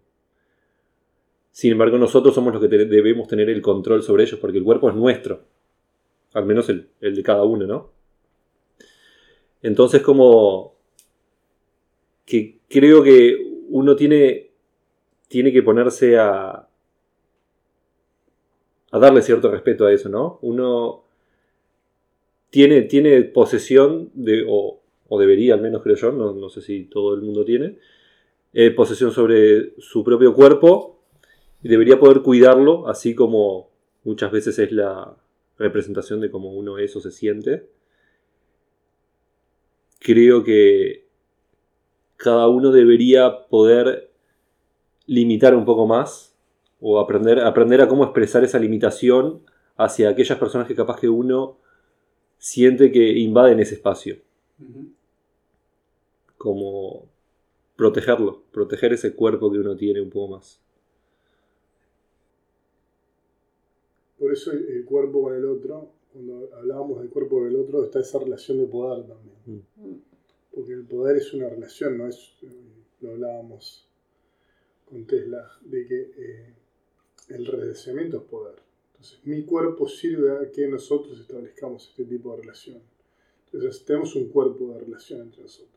Sin 1.52 1.74
embargo, 1.74 1.98
nosotros 1.98 2.34
somos 2.34 2.54
los 2.54 2.62
que 2.62 2.70
debemos 2.70 3.28
tener 3.28 3.50
el 3.50 3.62
control 3.62 4.02
sobre 4.02 4.24
ellos, 4.24 4.40
porque 4.40 4.58
el 4.58 4.64
cuerpo 4.64 4.90
es 4.90 4.96
nuestro. 4.96 5.44
Al 6.34 6.46
menos 6.46 6.70
el, 6.70 6.88
el 7.02 7.16
de 7.16 7.24
cada 7.24 7.44
uno, 7.44 7.68
¿no? 7.68 7.92
Entonces, 9.62 10.02
como 10.02 10.76
que 12.26 12.60
creo 12.70 13.04
que 13.04 13.38
uno 13.70 13.96
tiene, 13.96 14.52
tiene 15.28 15.52
que 15.52 15.62
ponerse 15.62 16.18
a, 16.18 16.68
a 18.92 19.00
darle 19.00 19.22
cierto 19.22 19.50
respeto 19.50 19.86
a 19.86 19.94
eso, 19.94 20.10
¿no? 20.10 20.40
Uno 20.42 21.04
tiene, 22.50 22.84
tiene 22.84 23.22
posesión 23.24 24.12
de, 24.14 24.46
o, 24.48 24.80
debería 25.18 25.54
al 25.54 25.62
menos 25.62 25.82
creo 25.82 25.96
yo, 25.96 26.12
no, 26.12 26.34
no 26.34 26.50
sé 26.50 26.62
si 26.62 26.84
todo 26.84 27.16
el 27.16 27.22
mundo 27.22 27.44
tiene, 27.46 27.78
eh, 28.54 28.72
posesión 28.72 29.12
sobre 29.12 29.74
su 29.80 30.04
propio 30.04 30.34
cuerpo 30.36 31.00
y 31.64 31.70
debería 31.70 32.00
poder 32.00 32.22
cuidarlo, 32.22 32.88
así 32.88 33.16
como 33.16 33.70
muchas 34.04 34.32
veces 34.32 34.60
es 34.60 34.72
la 34.72 35.16
representación 35.58 36.20
de 36.20 36.32
cómo 36.32 36.52
uno 36.54 36.78
es 36.78 36.96
o 36.96 37.02
se 37.02 37.12
siente. 37.12 37.70
Creo 40.00 40.44
que 40.44 41.06
cada 42.18 42.48
uno 42.48 42.72
debería 42.72 43.48
poder 43.48 44.12
limitar 45.06 45.56
un 45.56 45.66
poco 45.66 45.88
más 45.88 46.31
o 46.82 47.00
aprender, 47.00 47.40
aprender 47.40 47.80
a 47.82 47.88
cómo 47.88 48.04
expresar 48.04 48.44
esa 48.44 48.60
limitación 48.60 49.42
hacia 49.78 50.10
aquellas 50.10 50.38
personas 50.38 50.68
que 50.68 50.76
capaz 50.76 51.00
que 51.00 51.08
uno 51.08 51.58
siente 52.38 52.92
que 52.92 53.18
invaden 53.20 53.60
ese 53.60 53.76
espacio. 53.76 54.18
Como 56.38 57.08
protegerlo, 57.78 58.44
proteger 58.52 58.94
ese 58.94 59.16
cuerpo 59.16 59.52
que 59.52 59.60
uno 59.60 59.76
tiene 59.76 60.02
un 60.02 60.10
poco 60.10 60.36
más. 60.36 60.62
por 64.22 64.32
eso 64.32 64.52
el, 64.52 64.66
el 64.70 64.86
cuerpo 64.86 65.24
con 65.24 65.36
el 65.36 65.44
otro, 65.46 65.90
cuando 66.14 66.48
hablábamos 66.56 67.00
del 67.00 67.10
cuerpo 67.10 67.40
con 67.40 67.48
el 67.48 67.56
otro, 67.56 67.84
está 67.84 68.02
esa 68.02 68.20
relación 68.20 68.60
de 68.60 68.68
poder 68.68 69.04
también. 69.08 69.66
Porque 70.54 70.74
el 70.74 70.84
poder 70.84 71.18
es 71.18 71.34
una 71.34 71.50
relación, 71.50 71.98
no 71.98 72.08
es, 72.08 72.36
eh, 72.44 72.48
lo 73.02 73.12
hablábamos 73.14 73.90
con 74.88 75.08
Tesla, 75.08 75.52
de 75.62 75.88
que 75.88 76.02
eh, 76.18 76.54
el 77.34 77.46
redeseamiento 77.46 78.18
es 78.18 78.24
poder. 78.24 78.56
Entonces, 78.92 79.20
mi 79.24 79.44
cuerpo 79.44 79.88
sirve 79.88 80.32
a 80.38 80.52
que 80.52 80.68
nosotros 80.68 81.20
establezcamos 81.20 81.88
este 81.90 82.06
tipo 82.06 82.36
de 82.36 82.42
relación. 82.42 82.80
Entonces, 83.46 83.84
tenemos 83.86 84.16
un 84.16 84.30
cuerpo 84.30 84.74
de 84.74 84.80
relación 84.82 85.22
entre 85.22 85.42
nosotros. 85.44 85.70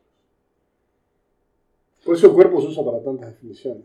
Por 2.03 2.15
eso 2.15 2.27
el 2.27 2.33
cuerpo 2.33 2.61
se 2.61 2.67
usa 2.67 2.85
para 2.85 3.01
tantas 3.03 3.31
definiciones. 3.31 3.83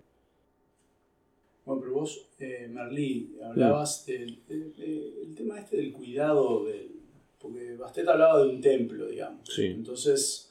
Bueno, 1.64 1.80
pero 1.80 1.94
vos, 1.94 2.26
eh, 2.38 2.68
Merlí, 2.70 3.38
hablabas 3.42 4.04
del, 4.06 4.44
del- 4.46 4.74
del 4.76 5.34
tema 5.34 5.58
este 5.60 5.76
del 5.78 5.92
cuidado 5.92 6.64
del... 6.64 6.90
Porque 7.40 7.74
Bastet 7.76 8.06
hablaba 8.06 8.42
de 8.44 8.50
un 8.50 8.60
templo, 8.60 9.06
digamos. 9.06 9.48
Sí. 9.48 9.66
Entonces, 9.66 10.50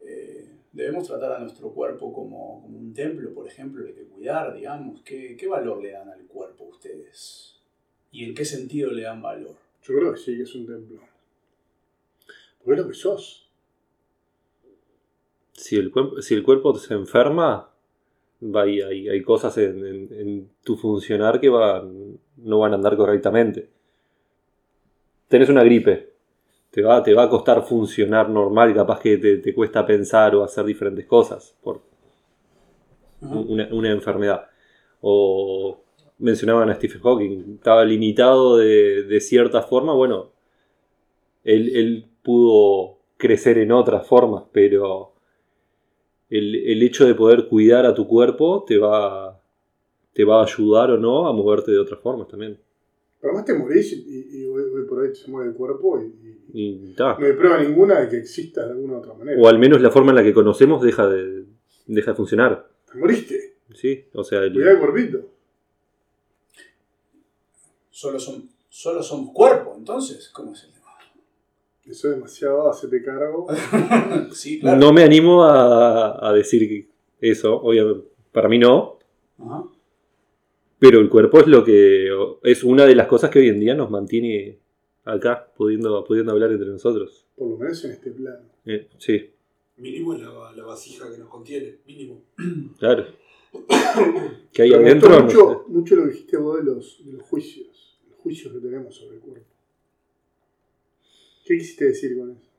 eh, 0.00 0.48
debemos 0.72 1.06
tratar 1.06 1.32
a 1.32 1.38
nuestro 1.38 1.70
cuerpo 1.70 2.12
como, 2.12 2.62
como 2.62 2.78
un 2.78 2.92
templo, 2.94 3.32
por 3.34 3.46
ejemplo, 3.46 3.86
el 3.86 3.94
que 3.94 4.04
cuidar, 4.04 4.54
digamos. 4.54 5.02
¿Qué, 5.02 5.36
¿Qué 5.36 5.46
valor 5.46 5.82
le 5.82 5.92
dan 5.92 6.08
al 6.08 6.24
cuerpo 6.26 6.64
ustedes? 6.64 7.60
¿Y 8.10 8.24
en 8.24 8.34
qué 8.34 8.44
sentido 8.44 8.90
le 8.90 9.02
dan 9.02 9.20
valor? 9.22 9.54
Yo 9.82 9.94
creo 9.96 10.12
que 10.12 10.18
sí, 10.18 10.36
que 10.36 10.42
es 10.42 10.54
un 10.54 10.66
templo. 10.66 11.00
Porque 12.64 12.72
es 12.80 12.86
lo 12.86 12.88
que 12.88 12.94
sos. 12.94 13.50
Si 15.52 15.76
el, 15.76 15.90
cuerpo, 15.90 16.20
si 16.22 16.34
el 16.34 16.42
cuerpo 16.42 16.74
se 16.76 16.94
enferma, 16.94 17.70
va, 18.42 18.62
hay, 18.62 18.80
hay, 18.80 19.08
hay 19.08 19.22
cosas 19.22 19.56
en, 19.58 19.84
en- 19.86 20.12
en 20.12 20.50
tu 20.64 20.76
funcionar 20.76 21.40
que 21.40 21.48
van, 21.48 22.18
no 22.38 22.58
van 22.60 22.72
a 22.72 22.76
andar 22.76 22.96
correctamente. 22.96 23.68
Tenés 25.28 25.48
una 25.48 25.64
gripe, 25.64 26.11
te 26.72 26.82
va, 26.82 27.02
te 27.02 27.12
va 27.12 27.24
a 27.24 27.28
costar 27.28 27.62
funcionar 27.62 28.30
normal, 28.30 28.74
capaz 28.74 28.98
que 29.00 29.18
te, 29.18 29.36
te 29.38 29.54
cuesta 29.54 29.84
pensar 29.84 30.34
o 30.34 30.42
hacer 30.42 30.64
diferentes 30.64 31.04
cosas 31.04 31.54
por 31.62 31.82
una, 33.20 33.68
una 33.70 33.90
enfermedad. 33.90 34.48
O 35.02 35.82
mencionaban 36.18 36.70
a 36.70 36.74
Stephen 36.74 37.02
Hawking, 37.02 37.54
estaba 37.56 37.84
limitado 37.84 38.56
de, 38.56 39.02
de 39.02 39.20
cierta 39.20 39.60
forma, 39.62 39.92
bueno, 39.92 40.30
él, 41.44 41.76
él 41.76 42.06
pudo 42.22 42.96
crecer 43.18 43.58
en 43.58 43.70
otras 43.70 44.06
formas, 44.06 44.44
pero 44.50 45.12
el, 46.30 46.54
el 46.54 46.82
hecho 46.82 47.04
de 47.04 47.14
poder 47.14 47.48
cuidar 47.48 47.84
a 47.84 47.92
tu 47.94 48.08
cuerpo 48.08 48.64
te 48.66 48.78
va, 48.78 49.38
te 50.14 50.24
va 50.24 50.40
a 50.40 50.44
ayudar 50.44 50.92
o 50.92 50.96
no 50.96 51.28
a 51.28 51.34
moverte 51.34 51.70
de 51.70 51.78
otras 51.78 52.00
formas 52.00 52.28
también. 52.28 52.58
Pero 53.22 53.34
además 53.34 53.44
te 53.46 53.54
morís 53.54 53.92
y, 53.92 54.04
y- 54.04 54.40
y 54.40 54.44
hoy, 54.46 54.62
hoy 54.64 54.84
por 54.84 54.98
hoy 54.98 55.14
se 55.14 55.30
muere 55.30 55.50
el 55.50 55.54
cuerpo 55.54 55.98
y, 56.02 56.06
y 56.60 56.94
no 56.98 57.16
hay 57.24 57.32
prueba 57.34 57.62
ninguna 57.62 58.00
de 58.00 58.08
que 58.08 58.16
exista 58.18 58.66
de 58.66 58.72
alguna 58.72 58.98
otra 58.98 59.14
manera. 59.14 59.40
O 59.40 59.46
al 59.46 59.60
menos 59.60 59.80
la 59.80 59.92
forma 59.92 60.10
en 60.10 60.16
la 60.16 60.22
que 60.24 60.34
conocemos 60.34 60.82
deja 60.82 61.06
de, 61.08 61.44
deja 61.86 62.10
de 62.10 62.16
funcionar. 62.16 62.68
Te 62.92 62.98
moriste. 62.98 63.54
¿sí? 63.74 64.04
O 64.12 64.24
sea, 64.24 64.40
el- 64.40 64.52
Cuidá 64.52 64.72
el 64.72 64.78
cuerpito. 64.80 65.20
Solo, 67.90 68.18
son, 68.18 68.48
solo 68.68 69.02
somos 69.04 69.32
cuerpo, 69.32 69.74
entonces, 69.78 70.28
¿cómo 70.30 70.52
es 70.52 70.64
el 70.64 70.72
tema? 70.72 70.82
Eso 71.86 72.08
es 72.08 72.14
demasiado, 72.16 72.68
hacete 72.70 73.02
cargo. 73.04 73.46
sí, 74.32 74.58
claro. 74.58 74.78
no 74.80 74.92
me 74.92 75.04
animo 75.04 75.44
a, 75.44 76.28
a 76.28 76.32
decir 76.32 76.88
eso, 77.20 77.54
obviamente, 77.54 78.08
para 78.32 78.48
mí 78.48 78.58
no, 78.58 78.98
Ajá. 79.38 79.62
Pero 80.82 80.98
el 80.98 81.08
cuerpo 81.08 81.38
es 81.38 81.46
lo 81.46 81.62
que 81.62 82.08
es 82.42 82.64
una 82.64 82.84
de 82.86 82.96
las 82.96 83.06
cosas 83.06 83.30
que 83.30 83.38
hoy 83.38 83.48
en 83.48 83.60
día 83.60 83.72
nos 83.72 83.88
mantiene 83.88 84.58
acá, 85.04 85.48
pudiendo, 85.56 86.02
pudiendo 86.02 86.32
hablar 86.32 86.50
entre 86.50 86.70
nosotros. 86.70 87.24
Por 87.36 87.50
lo 87.50 87.56
menos 87.56 87.84
en 87.84 87.92
este 87.92 88.10
plano. 88.10 88.48
Eh, 88.64 88.88
sí, 88.98 89.30
Mínimo 89.76 90.14
es 90.14 90.22
la, 90.22 90.52
la 90.56 90.64
vasija 90.64 91.08
que 91.08 91.18
nos 91.18 91.28
contiene, 91.28 91.78
mínimo. 91.86 92.24
claro. 92.80 93.06
que 94.52 94.62
hay 94.62 94.72
adentro. 94.72 95.10
no 95.10 95.22
mucho, 95.22 95.64
mucho 95.68 95.94
lo 95.94 96.02
que 96.02 96.10
dijiste 96.10 96.36
vos 96.38 96.56
de 96.56 96.64
los, 96.64 97.06
de 97.06 97.12
los 97.12 97.22
juicios. 97.22 98.00
Los 98.10 98.18
juicios 98.18 98.52
que 98.52 98.58
tenemos 98.58 98.96
sobre 98.96 99.18
el 99.18 99.22
cuerpo. 99.22 99.46
¿Qué 101.44 101.58
quisiste 101.58 101.84
decir 101.84 102.18
con 102.18 102.32
eso? 102.32 102.50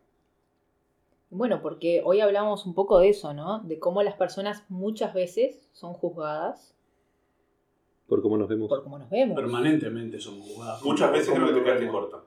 Bueno, 1.29 1.61
porque 1.61 2.01
hoy 2.05 2.21
hablamos 2.21 2.65
un 2.65 2.73
poco 2.73 2.99
de 2.99 3.09
eso, 3.09 3.33
¿no? 3.33 3.59
De 3.63 3.79
cómo 3.79 4.01
las 4.01 4.15
personas 4.15 4.63
muchas 4.69 5.13
veces 5.13 5.67
son 5.73 5.91
juzgadas 5.91 6.73
por 8.13 8.21
cómo 8.21 8.37
nos 8.37 8.47
vemos. 8.47 8.69
por 8.69 8.83
cómo 8.83 8.99
nos 8.99 9.09
vemos. 9.09 9.35
Permanentemente 9.35 10.19
somos 10.19 10.47
jugados. 10.47 10.83
Muchas 10.83 11.11
veces 11.11 11.29
¿Cómo 11.29 11.41
creo 11.45 11.55
que 11.55 11.59
te 11.61 11.65
quedaste 11.65 11.87
corta. 11.87 12.23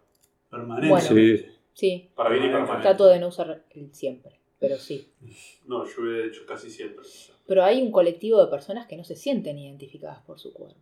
Permanentemente. 0.51 1.39
Sí. 1.39 1.53
Sí, 1.75 2.11
Para 2.17 2.31
bien 2.31 2.47
y 2.47 2.49
para 2.49 2.65
mal. 2.67 2.81
trato 2.83 3.07
de 3.07 3.21
no 3.21 3.29
usar 3.29 3.63
el 3.71 3.95
siempre, 3.95 4.41
pero 4.59 4.77
sí. 4.79 5.09
No, 5.67 5.85
yo 5.87 6.11
he 6.11 6.27
hecho 6.27 6.45
casi 6.47 6.71
siempre. 6.71 7.05
Pero 7.47 7.63
hay 7.63 7.81
un 7.83 7.93
colectivo 7.93 8.43
de 8.45 8.51
personas 8.51 8.87
que 8.89 8.97
no 8.97 9.05
se 9.05 9.15
sienten 9.15 9.59
identificadas 9.59 10.21
por 10.23 10.41
su 10.41 10.53
cuerpo. 10.53 10.81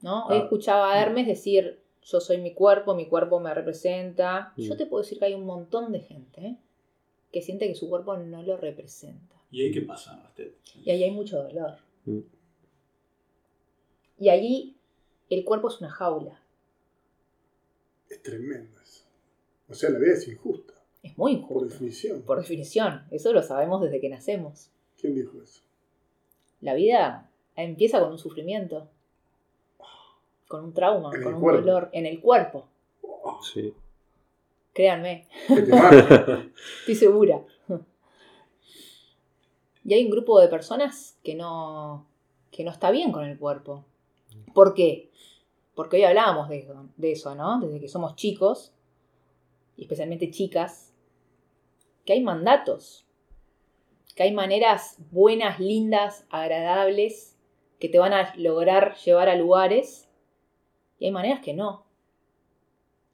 ¿No? 0.00 0.26
Hoy 0.26 0.36
Ah. 0.38 0.42
escuchaba 0.42 0.92
a 0.92 1.00
Hermes 1.02 1.26
decir, 1.26 1.78
yo 2.02 2.20
soy 2.20 2.38
mi 2.38 2.52
cuerpo, 2.52 2.94
mi 2.94 3.06
cuerpo 3.06 3.38
me 3.40 3.54
representa. 3.54 4.52
Mm. 4.56 4.62
Yo 4.62 4.76
te 4.76 4.86
puedo 4.86 5.02
decir 5.02 5.18
que 5.18 5.26
hay 5.26 5.34
un 5.34 5.46
montón 5.46 5.92
de 5.92 6.00
gente 6.00 6.40
¿eh? 6.46 6.56
que 7.32 7.40
siente 7.42 7.66
que 7.68 7.74
su 7.74 7.88
cuerpo 7.88 8.16
no 8.16 8.42
lo 8.42 8.56
representa. 8.56 9.34
¿Y 9.50 9.62
ahí 9.62 9.70
qué 9.72 9.82
pasa, 9.82 10.16
Bastet? 10.22 10.56
Y 10.84 10.90
ahí 10.90 11.04
hay 11.04 11.10
mucho 11.10 11.42
dolor. 11.42 11.76
Mm. 12.04 12.20
Y 14.18 14.28
allí 14.28 14.76
el 15.30 15.44
cuerpo 15.44 15.68
es 15.68 15.80
una 15.80 15.90
jaula. 15.90 16.40
Es 18.08 18.22
tremendo 18.22 18.78
eso. 18.80 19.04
O 19.68 19.74
sea, 19.74 19.90
la 19.90 19.98
vida 19.98 20.12
es 20.12 20.28
injusta, 20.28 20.74
Es 21.02 21.16
muy 21.18 21.36
por 21.36 21.42
injusto. 21.42 21.64
definición. 21.68 22.22
Por 22.22 22.38
definición. 22.38 23.04
Eso 23.10 23.32
lo 23.32 23.42
sabemos 23.42 23.82
desde 23.82 24.00
que 24.00 24.08
nacemos. 24.08 24.70
¿Quién 25.00 25.14
dijo 25.14 25.40
eso? 25.42 25.62
La 26.60 26.74
vida 26.74 27.30
empieza 27.56 28.00
con 28.00 28.12
un 28.12 28.18
sufrimiento. 28.18 28.88
Con 30.48 30.64
un 30.64 30.72
trauma, 30.74 31.10
con 31.10 31.34
un 31.34 31.40
cuerpo. 31.40 31.60
dolor 31.62 31.90
en 31.92 32.06
el 32.06 32.20
cuerpo. 32.20 32.68
Oh, 33.02 33.40
Sí. 33.42 33.74
Créanme, 34.72 35.28
estoy 36.80 36.94
segura. 36.96 37.44
Y 39.84 39.94
hay 39.94 40.04
un 40.04 40.10
grupo 40.10 40.40
de 40.40 40.48
personas 40.48 41.18
que 41.22 41.34
no, 41.34 42.06
que 42.50 42.64
no 42.64 42.70
está 42.70 42.90
bien 42.90 43.12
con 43.12 43.24
el 43.24 43.38
cuerpo. 43.38 43.84
¿Por 44.54 44.74
qué? 44.74 45.10
Porque 45.74 45.96
hoy 45.96 46.04
hablábamos 46.04 46.48
de 46.48 46.58
eso, 46.60 46.88
de 46.96 47.12
eso, 47.12 47.34
¿no? 47.34 47.60
Desde 47.60 47.80
que 47.80 47.88
somos 47.88 48.16
chicos, 48.16 48.72
y 49.76 49.82
especialmente 49.82 50.30
chicas, 50.30 50.92
que 52.04 52.12
hay 52.12 52.22
mandatos, 52.22 53.04
que 54.14 54.22
hay 54.22 54.32
maneras 54.32 54.96
buenas, 55.10 55.58
lindas, 55.60 56.26
agradables, 56.30 57.36
que 57.80 57.88
te 57.88 57.98
van 57.98 58.12
a 58.12 58.32
lograr 58.36 58.94
llevar 59.04 59.28
a 59.28 59.34
lugares, 59.36 60.08
y 60.98 61.06
hay 61.06 61.10
maneras 61.10 61.40
que 61.40 61.52
no. 61.54 61.84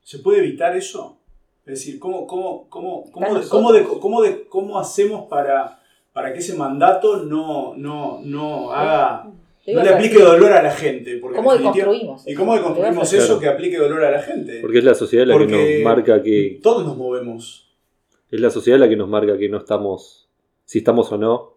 ¿Se 0.03 0.19
puede 0.19 0.39
evitar 0.41 0.77
eso? 0.77 1.17
Es 1.65 1.79
decir, 1.81 1.99
¿cómo, 1.99 2.27
cómo, 2.27 2.69
cómo, 2.69 3.11
cómo, 3.11 3.13
cómo, 3.13 3.73
de- 3.73 3.81
nosotros. 3.81 3.99
cómo 4.01 4.23
de- 4.23 4.49
cómo 4.49 4.79
hacemos 4.79 5.27
para, 5.29 5.80
para 6.21 6.33
que 6.33 6.41
ese 6.41 6.55
mandato 6.57 7.25
no, 7.25 7.75
no, 7.77 8.21
no 8.25 8.73
haga, 8.73 9.25
no 9.67 9.83
le 9.83 9.89
aplique 9.89 10.19
dolor 10.19 10.53
a 10.53 10.63
la 10.63 10.71
gente? 10.71 11.17
Porque 11.19 11.37
¿Cómo 11.37 11.53
deconstruimos? 11.55 12.27
¿Y 12.27 12.33
eso? 12.33 12.39
cómo 12.41 12.55
deconstruimos 12.55 13.13
eso 13.13 13.39
que 13.41 13.49
aplique 13.49 13.77
dolor 13.79 14.05
a 14.05 14.11
la 14.11 14.21
gente? 14.23 14.59
Porque 14.61 14.79
es 14.79 14.85
la 14.85 14.95
sociedad 14.95 15.27
la 15.27 15.39
que 15.39 15.47
nos 15.47 15.85
marca 15.85 16.23
que. 16.23 16.61
Todos 16.63 16.85
nos 16.87 16.97
movemos. 16.97 17.71
Es 18.31 18.41
la 18.41 18.51
sociedad 18.51 18.79
la 18.79 18.89
que 18.89 18.97
nos 18.97 19.09
marca 19.09 19.39
que 19.39 19.49
no 19.49 19.57
estamos. 19.59 20.29
Si 20.65 20.79
estamos 20.79 21.11
o 21.13 21.19
no 21.19 21.55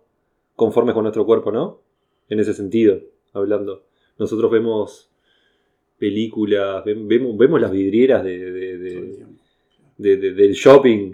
conformes 0.56 0.94
con 0.94 1.04
nuestro 1.04 1.26
cuerpo, 1.26 1.52
¿no? 1.52 1.82
En 2.30 2.40
ese 2.40 2.54
sentido, 2.54 3.00
hablando. 3.34 3.84
Nosotros 4.18 4.50
vemos 4.52 5.10
películas, 5.98 6.84
ve- 6.84 6.96
vemos, 6.98 7.38
vemos 7.38 7.62
las 7.62 7.72
vidrieras 7.72 8.24
de, 8.24 8.38
de- 8.52 8.78
de- 8.78 8.92
todo 8.92 9.04
el 9.04 9.16
tiempo. 9.16 9.44
de- 9.98 10.18
de- 10.18 10.34
del 10.34 10.54
shopping. 10.54 11.14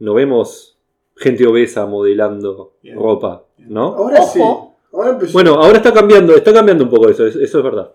No 0.00 0.14
vemos 0.14 0.75
gente 1.16 1.46
obesa 1.46 1.86
modelando 1.86 2.74
Bien. 2.82 2.96
ropa, 2.96 3.44
¿no? 3.58 3.94
Ahora 3.94 4.22
sí. 4.22 4.40
Ahora 4.92 5.10
empezó. 5.10 5.32
Bueno, 5.32 5.54
ahora 5.54 5.78
está 5.78 5.92
cambiando, 5.92 6.34
está 6.34 6.52
cambiando 6.52 6.84
un 6.84 6.90
poco 6.90 7.08
eso, 7.08 7.26
es- 7.26 7.36
eso 7.36 7.58
es 7.58 7.64
verdad. 7.64 7.92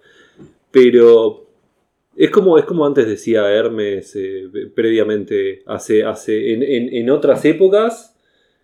Pero 0.72 1.46
es 2.16 2.30
como, 2.30 2.58
es 2.58 2.66
como 2.66 2.86
antes 2.86 3.08
decía 3.08 3.50
Hermes 3.52 4.16
eh, 4.16 4.50
previamente, 4.76 5.64
hace, 5.66 6.04
hace, 6.04 6.54
en, 6.54 6.64
en- 6.64 6.94
en 6.94 7.10
otras 7.10 7.44
épocas, 7.46 8.16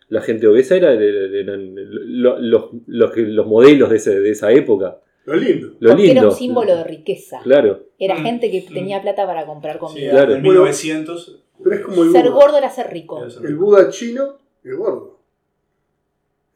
la 0.10 0.22
gente 0.22 0.48
obesa 0.48 0.76
era, 0.76 0.94
eran 0.94 1.74
lo- 1.76 2.40
los, 2.40 2.66
los, 2.86 3.12
que- 3.12 3.22
los 3.22 3.46
modelos 3.48 3.90
de, 3.90 3.98
ese- 3.98 4.20
de 4.20 4.30
esa 4.32 4.52
época. 4.52 5.02
Lo 5.26 5.36
lindo. 5.36 5.74
Lo 5.80 5.90
Porque 5.90 6.04
lindo. 6.04 6.22
era 6.22 6.30
un 6.30 6.36
símbolo 6.36 6.76
de 6.78 6.84
riqueza. 6.86 7.40
Claro, 7.44 7.84
Era 8.00 8.16
Mm. 8.16 8.24
gente 8.24 8.52
que 8.52 8.62
Mm. 8.70 8.74
tenía 8.74 9.02
plata 9.02 9.26
para 9.26 9.46
comprar 9.46 9.74
Sí, 9.76 9.80
comida. 9.80 10.12
Claro. 10.12 10.36
En 10.36 10.42
1900. 10.44 11.44
Pero 11.64 11.76
es 11.76 11.82
como 11.82 12.04
el 12.04 12.12
Ser 12.12 12.30
Buda. 12.30 12.36
gordo 12.36 12.58
era 12.60 12.70
ser 12.70 12.92
rico. 12.94 13.26
El. 13.44 13.56
Buda 13.56 13.90
chino 13.90 14.38
es 14.72 14.78
gordo. 14.78 15.20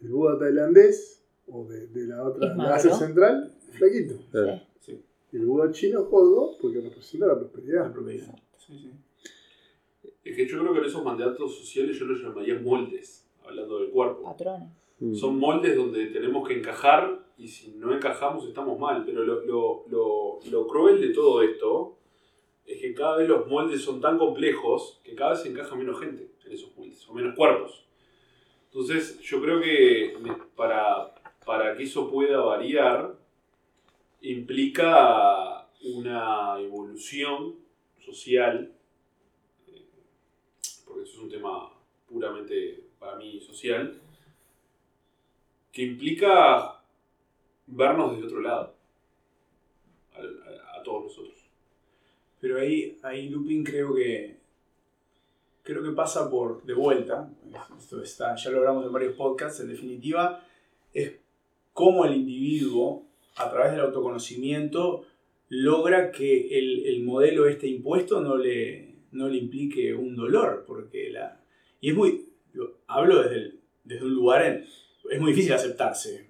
El 0.02 0.10
Buda 0.10 0.40
tailandés, 0.40 1.24
o 1.48 1.66
de, 1.66 1.88
de 1.88 2.08
la 2.08 2.24
otra, 2.24 2.46
Es 2.48 2.52
la 2.52 2.58
magro. 2.58 2.74
Asia 2.76 2.94
Central, 2.94 3.54
flaquito. 3.72 4.16
claro. 4.32 4.62
Sí. 4.80 5.00
Y 5.32 5.38
el 5.38 5.46
Buda 5.46 5.72
chino 5.72 6.04
Jodo 6.06 6.52
porque 6.62 6.82
representa 6.82 7.28
la 7.28 7.36
prosperidad. 7.40 7.94
La 7.96 8.12
sí. 8.58 8.92
Es 10.24 10.36
que 10.36 10.48
yo 10.48 10.60
creo 10.60 10.74
que 10.74 10.80
en 10.80 10.86
esos 10.86 11.04
mandatos 11.04 11.56
sociales 11.58 11.98
yo 11.98 12.06
los 12.06 12.22
llamaría 12.22 12.60
moldes, 12.60 13.28
hablando 13.46 13.80
del 13.80 13.90
cuerpo. 13.90 14.24
Patrones. 14.24 14.70
Mm. 15.00 15.16
Son 15.16 15.38
moldes 15.38 15.76
donde 15.76 16.08
tenemos 16.08 16.48
que 16.48 16.58
encajar 16.60 17.26
y 17.38 17.48
si 17.48 17.72
no 17.72 17.94
encajamos 17.96 18.46
estamos 18.48 18.80
mal. 18.80 19.04
Pero 19.06 19.24
lo, 19.24 19.44
lo- 19.46 19.84
lo- 19.90 20.40
lo 20.50 20.68
cruel 20.68 21.02
de 21.02 21.10
todo 21.10 21.42
esto 21.42 21.98
es 22.68 22.80
que 22.80 22.94
cada 22.94 23.18
vez 23.18 23.28
los 23.28 23.48
moldes 23.48 23.82
son 23.82 24.00
tan 24.00 24.18
complejos 24.20 25.02
que 25.04 25.16
cada 25.16 25.32
vez 25.32 25.42
se 25.42 25.50
encaja 25.50 25.76
menos 25.76 26.00
gente 26.00 26.32
en 26.46 26.52
esos 26.52 26.76
moldes, 26.78 27.08
o 27.10 27.14
menos 27.14 27.36
cuerpos. 27.36 27.84
Entonces 28.74 29.20
yo 29.20 29.42
creo 29.42 29.60
que 29.60 30.16
para, 30.56 31.14
para 31.46 31.76
que 31.76 31.84
eso 31.84 32.10
pueda 32.10 32.40
variar 32.40 33.14
implica 34.22 35.68
una 35.82 36.58
evolución 36.58 37.58
social, 38.00 38.74
eh, 39.68 39.86
porque 40.86 41.04
eso 41.04 41.14
es 41.14 41.20
un 41.20 41.30
tema 41.30 41.70
puramente 42.08 42.86
para 42.98 43.18
mí 43.18 43.42
social, 43.42 44.00
que 45.74 45.82
implica 45.82 46.82
vernos 47.68 48.14
desde 48.14 48.28
otro 48.28 48.40
lado, 48.40 48.76
a 50.14 50.84
todos 50.84 51.04
nosotros. 51.06 51.38
Pero 52.40 52.58
ahí, 52.58 52.98
ahí 53.04 53.28
Lupin 53.28 53.66
creo 53.66 53.94
que 53.94 54.41
creo 55.64 55.84
que 55.84 55.92
pasa 55.92 56.30
por 56.30 56.64
de 56.64 56.74
vuelta. 56.74 57.30
Esto 57.78 58.02
está, 58.02 58.36
ya 58.36 58.50
lo 58.52 58.60
hablamos 58.60 58.86
en 58.86 58.92
varios 58.94 59.14
podcasts. 59.16 59.60
En 59.62 59.70
definitiva, 59.70 60.44
es 60.94 61.14
cómo 61.74 62.06
el 62.06 62.16
individuo, 62.16 63.06
a 63.36 63.50
través 63.50 63.72
del 63.72 63.82
autoconocimiento, 63.82 65.06
logra 65.50 66.12
que 66.12 66.58
el, 66.60 66.86
el 66.86 67.04
modelo 67.04 67.48
este 67.48 67.68
impuesto 67.68 68.22
no 68.22 68.38
le, 68.38 68.96
no 69.12 69.28
le 69.30 69.38
implique 69.38 69.94
un 69.94 70.16
dolor. 70.16 70.64
Porque 70.68 71.10
la, 71.12 71.42
y 71.80 71.90
es 71.90 71.96
muy. 71.96 72.26
hablo 72.88 73.22
desde, 73.24 73.36
el- 73.36 73.60
desde 73.84 74.06
un 74.06 74.14
lugar 74.14 74.46
en. 74.46 74.66
Es 75.10 75.20
muy 75.20 75.32
difícil 75.32 75.54
aceptarse. 75.54 76.30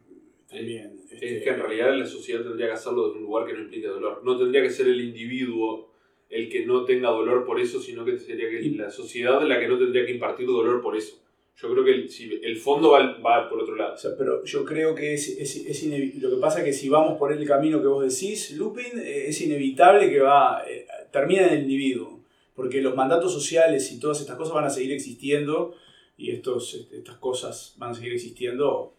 También. 0.49 0.99
Es 1.11 1.21
Este, 1.21 1.41
que 1.43 1.49
en 1.49 1.59
realidad 1.59 1.95
la 1.97 2.05
sociedad 2.05 2.41
tendría 2.41 2.67
que 2.67 2.73
hacerlo 2.73 3.07
desde 3.07 3.19
un 3.19 3.25
lugar 3.25 3.45
que 3.45 3.53
no 3.53 3.59
implique 3.59 3.87
dolor. 3.87 4.21
No 4.23 4.37
tendría 4.37 4.61
que 4.63 4.69
ser 4.69 4.87
el 4.87 4.99
individuo 4.99 5.90
el 6.31 6.49
que 6.49 6.65
no 6.65 6.85
tenga 6.85 7.09
dolor 7.09 7.45
por 7.45 7.59
eso, 7.59 7.81
sino 7.81 8.05
que 8.05 8.17
sería 8.17 8.49
que 8.49 8.61
la 8.69 8.89
sociedad 8.89 9.45
la 9.45 9.59
que 9.59 9.67
no 9.67 9.77
tendría 9.77 10.05
que 10.05 10.13
impartir 10.13 10.47
dolor 10.47 10.81
por 10.81 10.95
eso. 10.95 11.21
Yo 11.57 11.71
creo 11.71 11.83
que 11.83 11.91
el, 11.91 12.09
si 12.09 12.39
el 12.41 12.57
fondo 12.57 12.91
va, 12.91 13.17
va 13.19 13.49
por 13.49 13.59
otro 13.59 13.75
lado. 13.75 13.93
O 13.93 13.97
sea, 13.97 14.11
pero 14.17 14.43
yo 14.45 14.65
creo 14.65 14.95
que 14.95 15.13
es, 15.13 15.27
es, 15.27 15.83
lo 16.19 16.29
que 16.29 16.37
pasa 16.37 16.59
es 16.59 16.65
que 16.65 16.73
si 16.73 16.89
vamos 16.89 17.19
por 17.19 17.31
el 17.31 17.45
camino 17.45 17.81
que 17.81 17.87
vos 17.87 18.03
decís, 18.03 18.51
Lupin, 18.51 18.97
eh, 18.97 19.27
es 19.27 19.41
inevitable 19.41 20.09
que 20.09 20.19
va 20.19 20.63
eh, 20.67 20.87
termina 21.11 21.47
en 21.47 21.53
el 21.53 21.61
individuo, 21.63 22.23
porque 22.55 22.81
los 22.81 22.95
mandatos 22.95 23.33
sociales 23.33 23.91
y 23.91 23.99
todas 23.99 24.21
estas 24.21 24.37
cosas 24.37 24.53
van 24.53 24.65
a 24.65 24.69
seguir 24.69 24.93
existiendo 24.93 25.75
y 26.17 26.31
estos, 26.31 26.73
este, 26.73 26.97
estas 26.97 27.17
cosas 27.17 27.75
van 27.77 27.91
a 27.91 27.93
seguir 27.93 28.13
existiendo, 28.13 28.95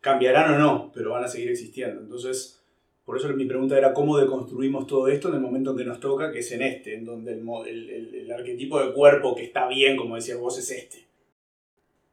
cambiarán 0.00 0.54
o 0.54 0.58
no, 0.58 0.92
pero 0.92 1.10
van 1.12 1.24
a 1.24 1.28
seguir 1.28 1.50
existiendo. 1.50 2.00
Entonces, 2.00 2.57
por 3.08 3.16
eso 3.16 3.26
mi 3.30 3.46
pregunta 3.46 3.78
era 3.78 3.94
cómo 3.94 4.18
deconstruimos 4.18 4.86
todo 4.86 5.08
esto 5.08 5.28
en 5.30 5.36
el 5.36 5.40
momento 5.40 5.70
en 5.70 5.78
que 5.78 5.84
nos 5.86 5.98
toca, 5.98 6.30
que 6.30 6.40
es 6.40 6.52
en 6.52 6.60
este, 6.60 6.94
en 6.94 7.06
donde 7.06 7.32
el, 7.32 7.40
mo- 7.42 7.64
el- 7.64 7.88
el- 7.88 8.14
el 8.14 8.30
arquetipo 8.30 8.78
de 8.84 8.92
cuerpo 8.92 9.34
que 9.34 9.44
está 9.44 9.66
bien, 9.66 9.96
como 9.96 10.16
decías 10.16 10.38
vos, 10.38 10.58
es 10.58 10.70
este. 10.70 11.06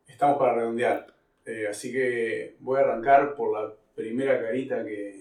Estamos 0.08 0.38
para 0.38 0.56
redondear. 0.56 1.08
Eh, 1.46 1.68
así 1.70 1.92
que 1.92 2.56
voy 2.62 2.78
a 2.80 2.84
arrancar 2.84 3.36
por 3.36 3.52
la 3.52 3.74
primera 3.94 4.42
carita 4.42 4.86
que... 4.86 5.20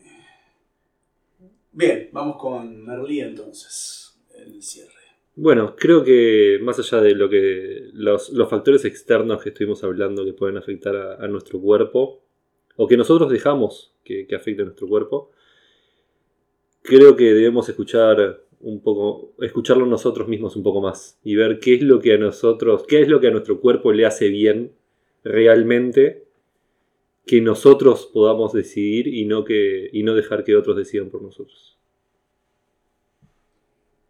Bien, 1.72 2.08
vamos 2.12 2.36
con 2.36 2.86
Merlí 2.86 3.18
entonces, 3.18 4.16
el 4.38 4.62
cierre. 4.62 4.92
Bueno, 5.34 5.74
creo 5.74 6.04
que 6.04 6.60
más 6.62 6.78
allá 6.78 7.02
de 7.02 7.16
lo 7.16 7.28
que 7.28 7.90
los, 7.94 8.30
los 8.30 8.48
factores 8.48 8.84
externos 8.84 9.42
que 9.42 9.48
estuvimos 9.48 9.82
hablando 9.82 10.24
que 10.24 10.34
pueden 10.34 10.56
afectar 10.56 10.94
a, 10.94 11.14
a 11.16 11.26
nuestro 11.26 11.60
cuerpo, 11.60 12.22
o 12.76 12.86
que 12.86 12.96
nosotros 12.96 13.28
dejamos 13.28 13.92
que, 14.04 14.28
que 14.28 14.36
afecte 14.36 14.62
a 14.62 14.66
nuestro 14.66 14.86
cuerpo, 14.86 15.32
creo 16.84 17.16
que 17.16 17.32
debemos 17.32 17.68
escuchar 17.68 18.44
un 18.60 18.80
poco, 18.80 19.32
escucharlo 19.40 19.86
nosotros 19.86 20.28
mismos 20.28 20.54
un 20.54 20.62
poco 20.62 20.82
más 20.82 21.18
y 21.24 21.34
ver 21.34 21.58
qué 21.58 21.74
es 21.74 21.82
lo 21.82 21.98
que 21.98 22.12
a 22.12 22.18
nosotros, 22.18 22.84
qué 22.86 23.00
es 23.00 23.08
lo 23.08 23.20
que 23.20 23.28
a 23.28 23.30
nuestro 23.30 23.58
cuerpo 23.58 23.92
le 23.92 24.04
hace 24.04 24.28
bien 24.28 24.72
realmente, 25.24 26.26
que 27.26 27.40
nosotros 27.40 28.10
podamos 28.12 28.52
decidir 28.52 29.08
y 29.08 29.24
no 29.24 29.44
que 29.44 29.88
y 29.92 30.02
no 30.02 30.14
dejar 30.14 30.44
que 30.44 30.56
otros 30.56 30.76
decidan 30.76 31.08
por 31.08 31.22
nosotros. 31.22 31.78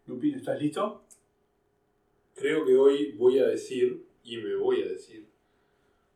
Lupín, 0.07 0.35
¿estás 0.35 0.61
listo? 0.61 1.03
Creo 2.35 2.67
que 2.67 2.77
hoy 2.77 3.13
voy 3.13 3.39
a 3.39 3.47
decir, 3.47 4.05
y 4.25 4.39
me 4.39 4.57
voy 4.57 4.83
a 4.83 4.89
decir, 4.89 5.29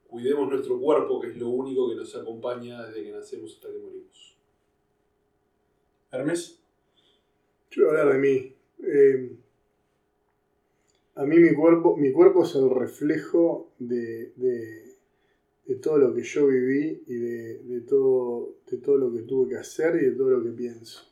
cuidemos 0.09 0.51
nuestro 0.51 0.81
cuerpo, 0.81 1.21
que 1.21 1.29
es 1.29 1.37
lo 1.39 1.51
único 1.51 1.89
que 1.89 1.95
nos 1.95 2.15
acompaña 2.17 2.85
desde 2.85 3.05
que 3.05 3.13
nacemos 3.13 3.55
hasta 3.55 3.69
que 3.71 3.79
morimos. 3.79 4.38
Hermes. 6.13 6.59
Yo 7.71 7.87
voy 7.87 7.97
a 7.97 8.01
hablar 8.01 8.15
de 8.15 8.21
mí. 8.21 8.55
Eh, 8.83 9.37
a 11.17 11.25
mí 11.27 11.39
mi 11.39 11.53
cuerpo, 11.55 11.97
mi 11.97 12.13
cuerpo 12.13 12.45
es 12.45 12.55
el 12.55 12.71
reflejo 12.71 13.73
de, 13.79 14.33
de- 14.37 14.89
todo 15.83 15.99
lo 15.99 16.15
que 16.15 16.23
yo 16.25 16.47
viví 16.49 17.03
y 17.07 17.15
de, 17.15 17.59
de 17.63 17.81
todo, 17.83 18.55
de 18.71 18.79
todo 18.79 18.97
lo 18.99 19.13
que 19.13 19.23
tuve 19.23 19.51
que 19.51 19.57
hacer 19.59 19.97
y 20.03 20.07
de 20.07 20.13
todo 20.13 20.31
lo 20.31 20.43
que 20.43 20.51
pienso. 20.51 21.03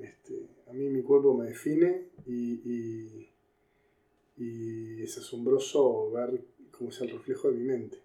Este, 0.00 0.46
a 0.68 0.72
mí 0.74 0.88
mi 0.90 1.02
cuerpo 1.02 1.34
me 1.34 1.46
define 1.46 2.08
y, 2.26 2.60
y- 4.36 5.02
es 5.02 5.18
asombroso 5.18 6.10
ver 6.12 6.40
cómo 6.70 6.90
es 6.90 7.00
el 7.00 7.10
reflejo 7.10 7.50
de 7.50 7.56
mi 7.58 7.64
mente. 7.64 7.98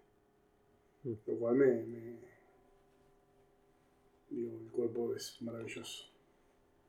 Lo 1.26 1.36
cual 1.38 1.56
me- 1.56 2.29
digo, 4.30 4.58
el 4.64 4.70
cuerpo 4.70 5.14
es 5.14 5.36
maravilloso. 5.40 6.06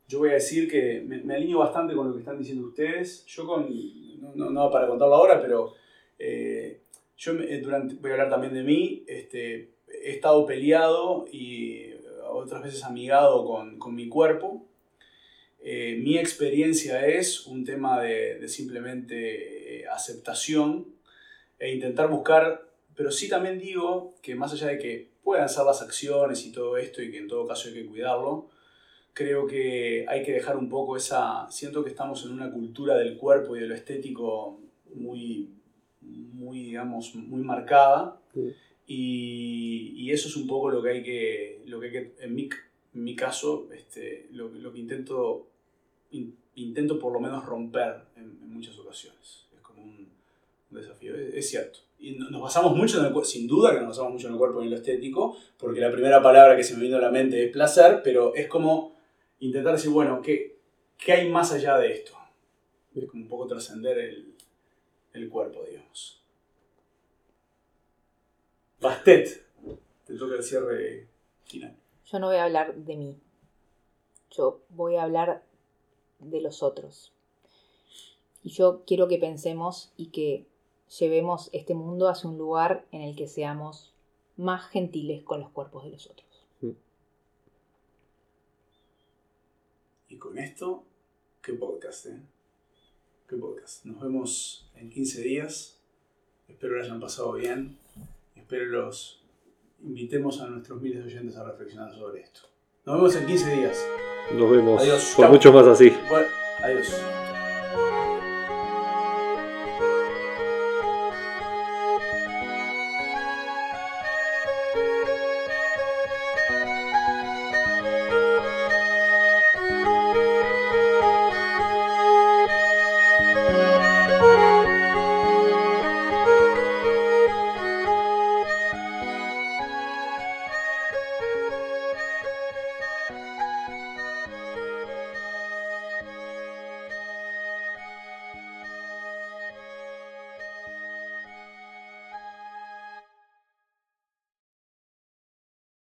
Yo 0.08 0.20
voy 0.20 0.30
a 0.30 0.34
decir 0.34 0.70
que 0.70 1.02
me, 1.02 1.34
alineo 1.34 1.60
bastante 1.60 1.96
con 1.96 2.08
lo 2.08 2.14
que 2.14 2.20
están 2.20 2.38
diciendo 2.38 2.68
ustedes. 2.68 3.26
Yo 3.26 3.46
con, 3.46 3.68
no, 4.36 4.50
no, 4.50 4.70
para 4.70 4.88
contarlo 4.88 5.16
ahora, 5.16 5.42
pero 5.42 5.74
eh, 6.20 6.82
yo 7.18 7.34
eh, 7.34 7.60
durante, 7.60 7.96
voy 7.96 8.12
a 8.12 8.14
hablar 8.14 8.30
también 8.30 8.54
de 8.54 8.64
mí. 8.64 9.04
Este, 9.08 9.72
he 9.88 10.12
estado 10.12 10.46
peleado 10.46 11.26
y 11.32 11.92
otras 12.30 12.64
veces 12.64 12.84
amigado 12.84 13.46
con, 13.46 13.78
con 13.78 13.96
mi 13.96 14.08
cuerpo. 14.10 14.66
Eh, 15.64 16.00
mi 16.02 16.18
experiencia 16.18 17.06
es 17.06 17.46
un 17.46 17.64
tema 17.64 18.02
de, 18.02 18.48
simplemente 18.48 19.82
eh, 19.82 19.88
aceptación 19.88 20.88
e 21.60 21.72
intentar 21.72 22.10
buscar, 22.10 22.71
pero 22.96 23.12
sí 23.12 23.30
también 23.30 23.60
digo 23.60 24.16
que 24.22 24.36
más 24.36 24.54
allá 24.54 24.68
de 24.68 24.78
que 24.78 25.10
puedan 25.24 25.50
ser 25.50 25.66
las 25.66 25.82
acciones 25.82 26.46
y 26.46 26.52
todo 26.52 26.78
esto 26.78 27.02
y 27.02 27.12
que 27.12 27.20
en 27.20 27.28
todo 27.28 27.48
caso 27.48 27.68
hay 27.70 27.76
que 27.76 27.86
cuidarlo, 27.86 28.50
creo 29.14 29.46
que 29.46 30.06
hay 30.08 30.24
que 30.24 30.32
dejar 30.32 30.58
un 30.58 30.70
poco 30.70 30.98
esa... 30.98 31.50
Siento 31.52 31.84
que 31.84 31.90
estamos 31.90 32.26
en 32.26 32.32
una 32.32 32.52
cultura 32.52 32.96
del 32.98 33.18
cuerpo 33.18 33.56
y 33.56 33.60
de 33.60 33.68
lo 33.68 33.76
estético 33.76 34.60
muy, 34.94 35.50
muy 36.02 36.64
digamos, 36.64 37.14
muy 37.16 37.42
marcada. 37.42 38.20
Sí. 38.34 38.54
Y, 38.88 39.94
y 39.96 40.12
eso 40.12 40.28
es 40.28 40.36
un 40.36 40.48
poco 40.48 40.70
lo 40.70 40.82
que 40.82 40.90
hay 40.90 41.04
que, 41.04 41.62
lo 41.66 41.80
que, 41.80 41.86
hay 41.88 41.92
que 41.92 42.14
en, 42.20 42.36
mi, 42.36 42.50
en 42.94 43.04
mi 43.04 43.16
caso, 43.16 43.70
este, 43.74 44.28
lo, 44.32 44.50
lo 44.50 44.74
que 44.74 44.80
intento, 44.80 45.48
in- 46.12 46.36
intento 46.56 47.00
por 47.00 47.14
lo 47.14 47.20
menos 47.20 47.46
romper 47.46 48.02
en, 48.16 48.24
en 48.24 48.54
muchas 48.54 48.78
ocasiones. 48.80 49.46
Es 49.56 49.62
como 49.62 49.84
un, 49.84 50.10
un 50.72 50.78
desafío, 50.78 51.16
es, 51.16 51.36
es 51.36 51.50
cierto. 51.50 51.80
Y 52.02 52.16
no- 52.16 52.30
nos 52.32 52.42
basamos 52.42 52.76
mucho 52.76 53.00
en 53.00 53.06
el 53.06 53.12
cuerpo, 53.14 53.30
sin 53.30 53.48
duda 53.48 53.72
que 53.72 53.80
nos 53.80 53.90
basamos 53.90 54.14
mucho 54.14 54.28
en 54.28 54.34
el 54.34 54.40
cuerpo 54.40 54.62
y 54.62 54.66
en 54.66 54.72
lo 54.72 54.76
estético, 54.78 55.38
porque 55.58 55.80
la 55.80 55.92
primera 55.92 56.22
palabra 56.22 56.58
que 56.58 56.64
se 56.64 56.76
me 56.76 56.82
vino 56.84 56.98
a 56.98 57.02
la 57.02 57.12
mente 57.12 57.46
es 57.46 57.52
placer, 57.52 58.02
pero 58.04 58.34
es 58.36 58.48
como 58.48 58.96
intentar 59.40 59.74
decir, 59.74 59.92
bueno, 59.92 60.22
¿qué, 60.22 60.58
qué 60.98 61.14
hay 61.14 61.30
más 61.30 61.52
allá 61.54 61.78
de 61.78 61.94
esto? 61.94 62.14
Es 62.96 63.06
como 63.06 63.24
un 63.24 63.30
poco 63.30 63.48
trascender 63.48 63.98
el, 64.00 64.36
el 65.14 65.30
cuerpo, 65.30 65.64
digamos. 65.64 66.22
Bastet, 68.82 69.46
te 70.06 70.16
toca 70.16 70.36
el 70.36 70.44
cierre 70.44 71.08
final. 71.46 71.76
Yo 72.12 72.20
no 72.20 72.28
voy 72.28 72.38
a 72.38 72.44
hablar 72.46 72.76
de 72.76 72.96
mí. 72.98 73.18
Yo 74.32 74.62
voy 74.70 74.96
a 74.96 75.04
hablar 75.04 75.44
de 76.20 76.42
los 76.42 76.64
otros. 76.64 77.14
Y 78.44 78.50
yo 78.50 78.84
quiero 78.88 79.08
que 79.08 79.18
pensemos 79.20 79.94
y 79.98 80.08
que 80.08 80.48
llevemos 81.00 81.50
este 81.54 81.74
mundo 81.74 82.10
hacia 82.10 82.30
un 82.30 82.38
lugar 82.38 82.86
en 82.92 83.02
el 83.02 83.16
que 83.16 83.28
seamos 83.28 83.94
más 84.38 84.70
gentiles 84.70 85.24
con 85.24 85.40
los 85.40 85.50
cuerpos 85.50 85.84
de 85.86 85.92
los 85.92 86.08
otros. 86.10 86.28
Y 90.10 90.18
con 90.18 90.38
esto, 90.38 90.84
qué 91.42 91.54
podcast, 91.54 92.08
¿eh? 92.08 92.20
Qué 93.30 93.38
podcast. 93.38 93.86
Nos 93.86 94.02
vemos 94.02 94.70
en 94.76 94.90
15 94.90 95.22
días. 95.22 95.80
Espero 96.50 96.76
lo 96.76 96.84
hayan 96.84 97.00
pasado 97.00 97.32
bien. 97.34 97.78
Espero 98.36 98.66
los 98.66 99.24
invitemos 99.82 100.42
a 100.42 100.48
nuestros 100.48 100.82
miles 100.82 101.00
de 101.00 101.06
oyentes 101.06 101.38
a 101.38 101.46
reflexionar 101.46 101.94
sobre 101.94 102.22
esto. 102.22 102.42
Nos 102.86 102.96
vemos 102.98 103.16
en 103.16 103.26
15 103.26 103.56
días. 103.56 103.86
Nos 104.34 104.52
vemos 104.52 104.82
Adiós. 104.82 105.14
por 105.16 105.24
Chao. 105.26 105.34
mucho 105.34 105.54
más 105.54 105.66
así. 105.68 105.90
Bueno, 106.10 106.28
adiós. 106.62 107.31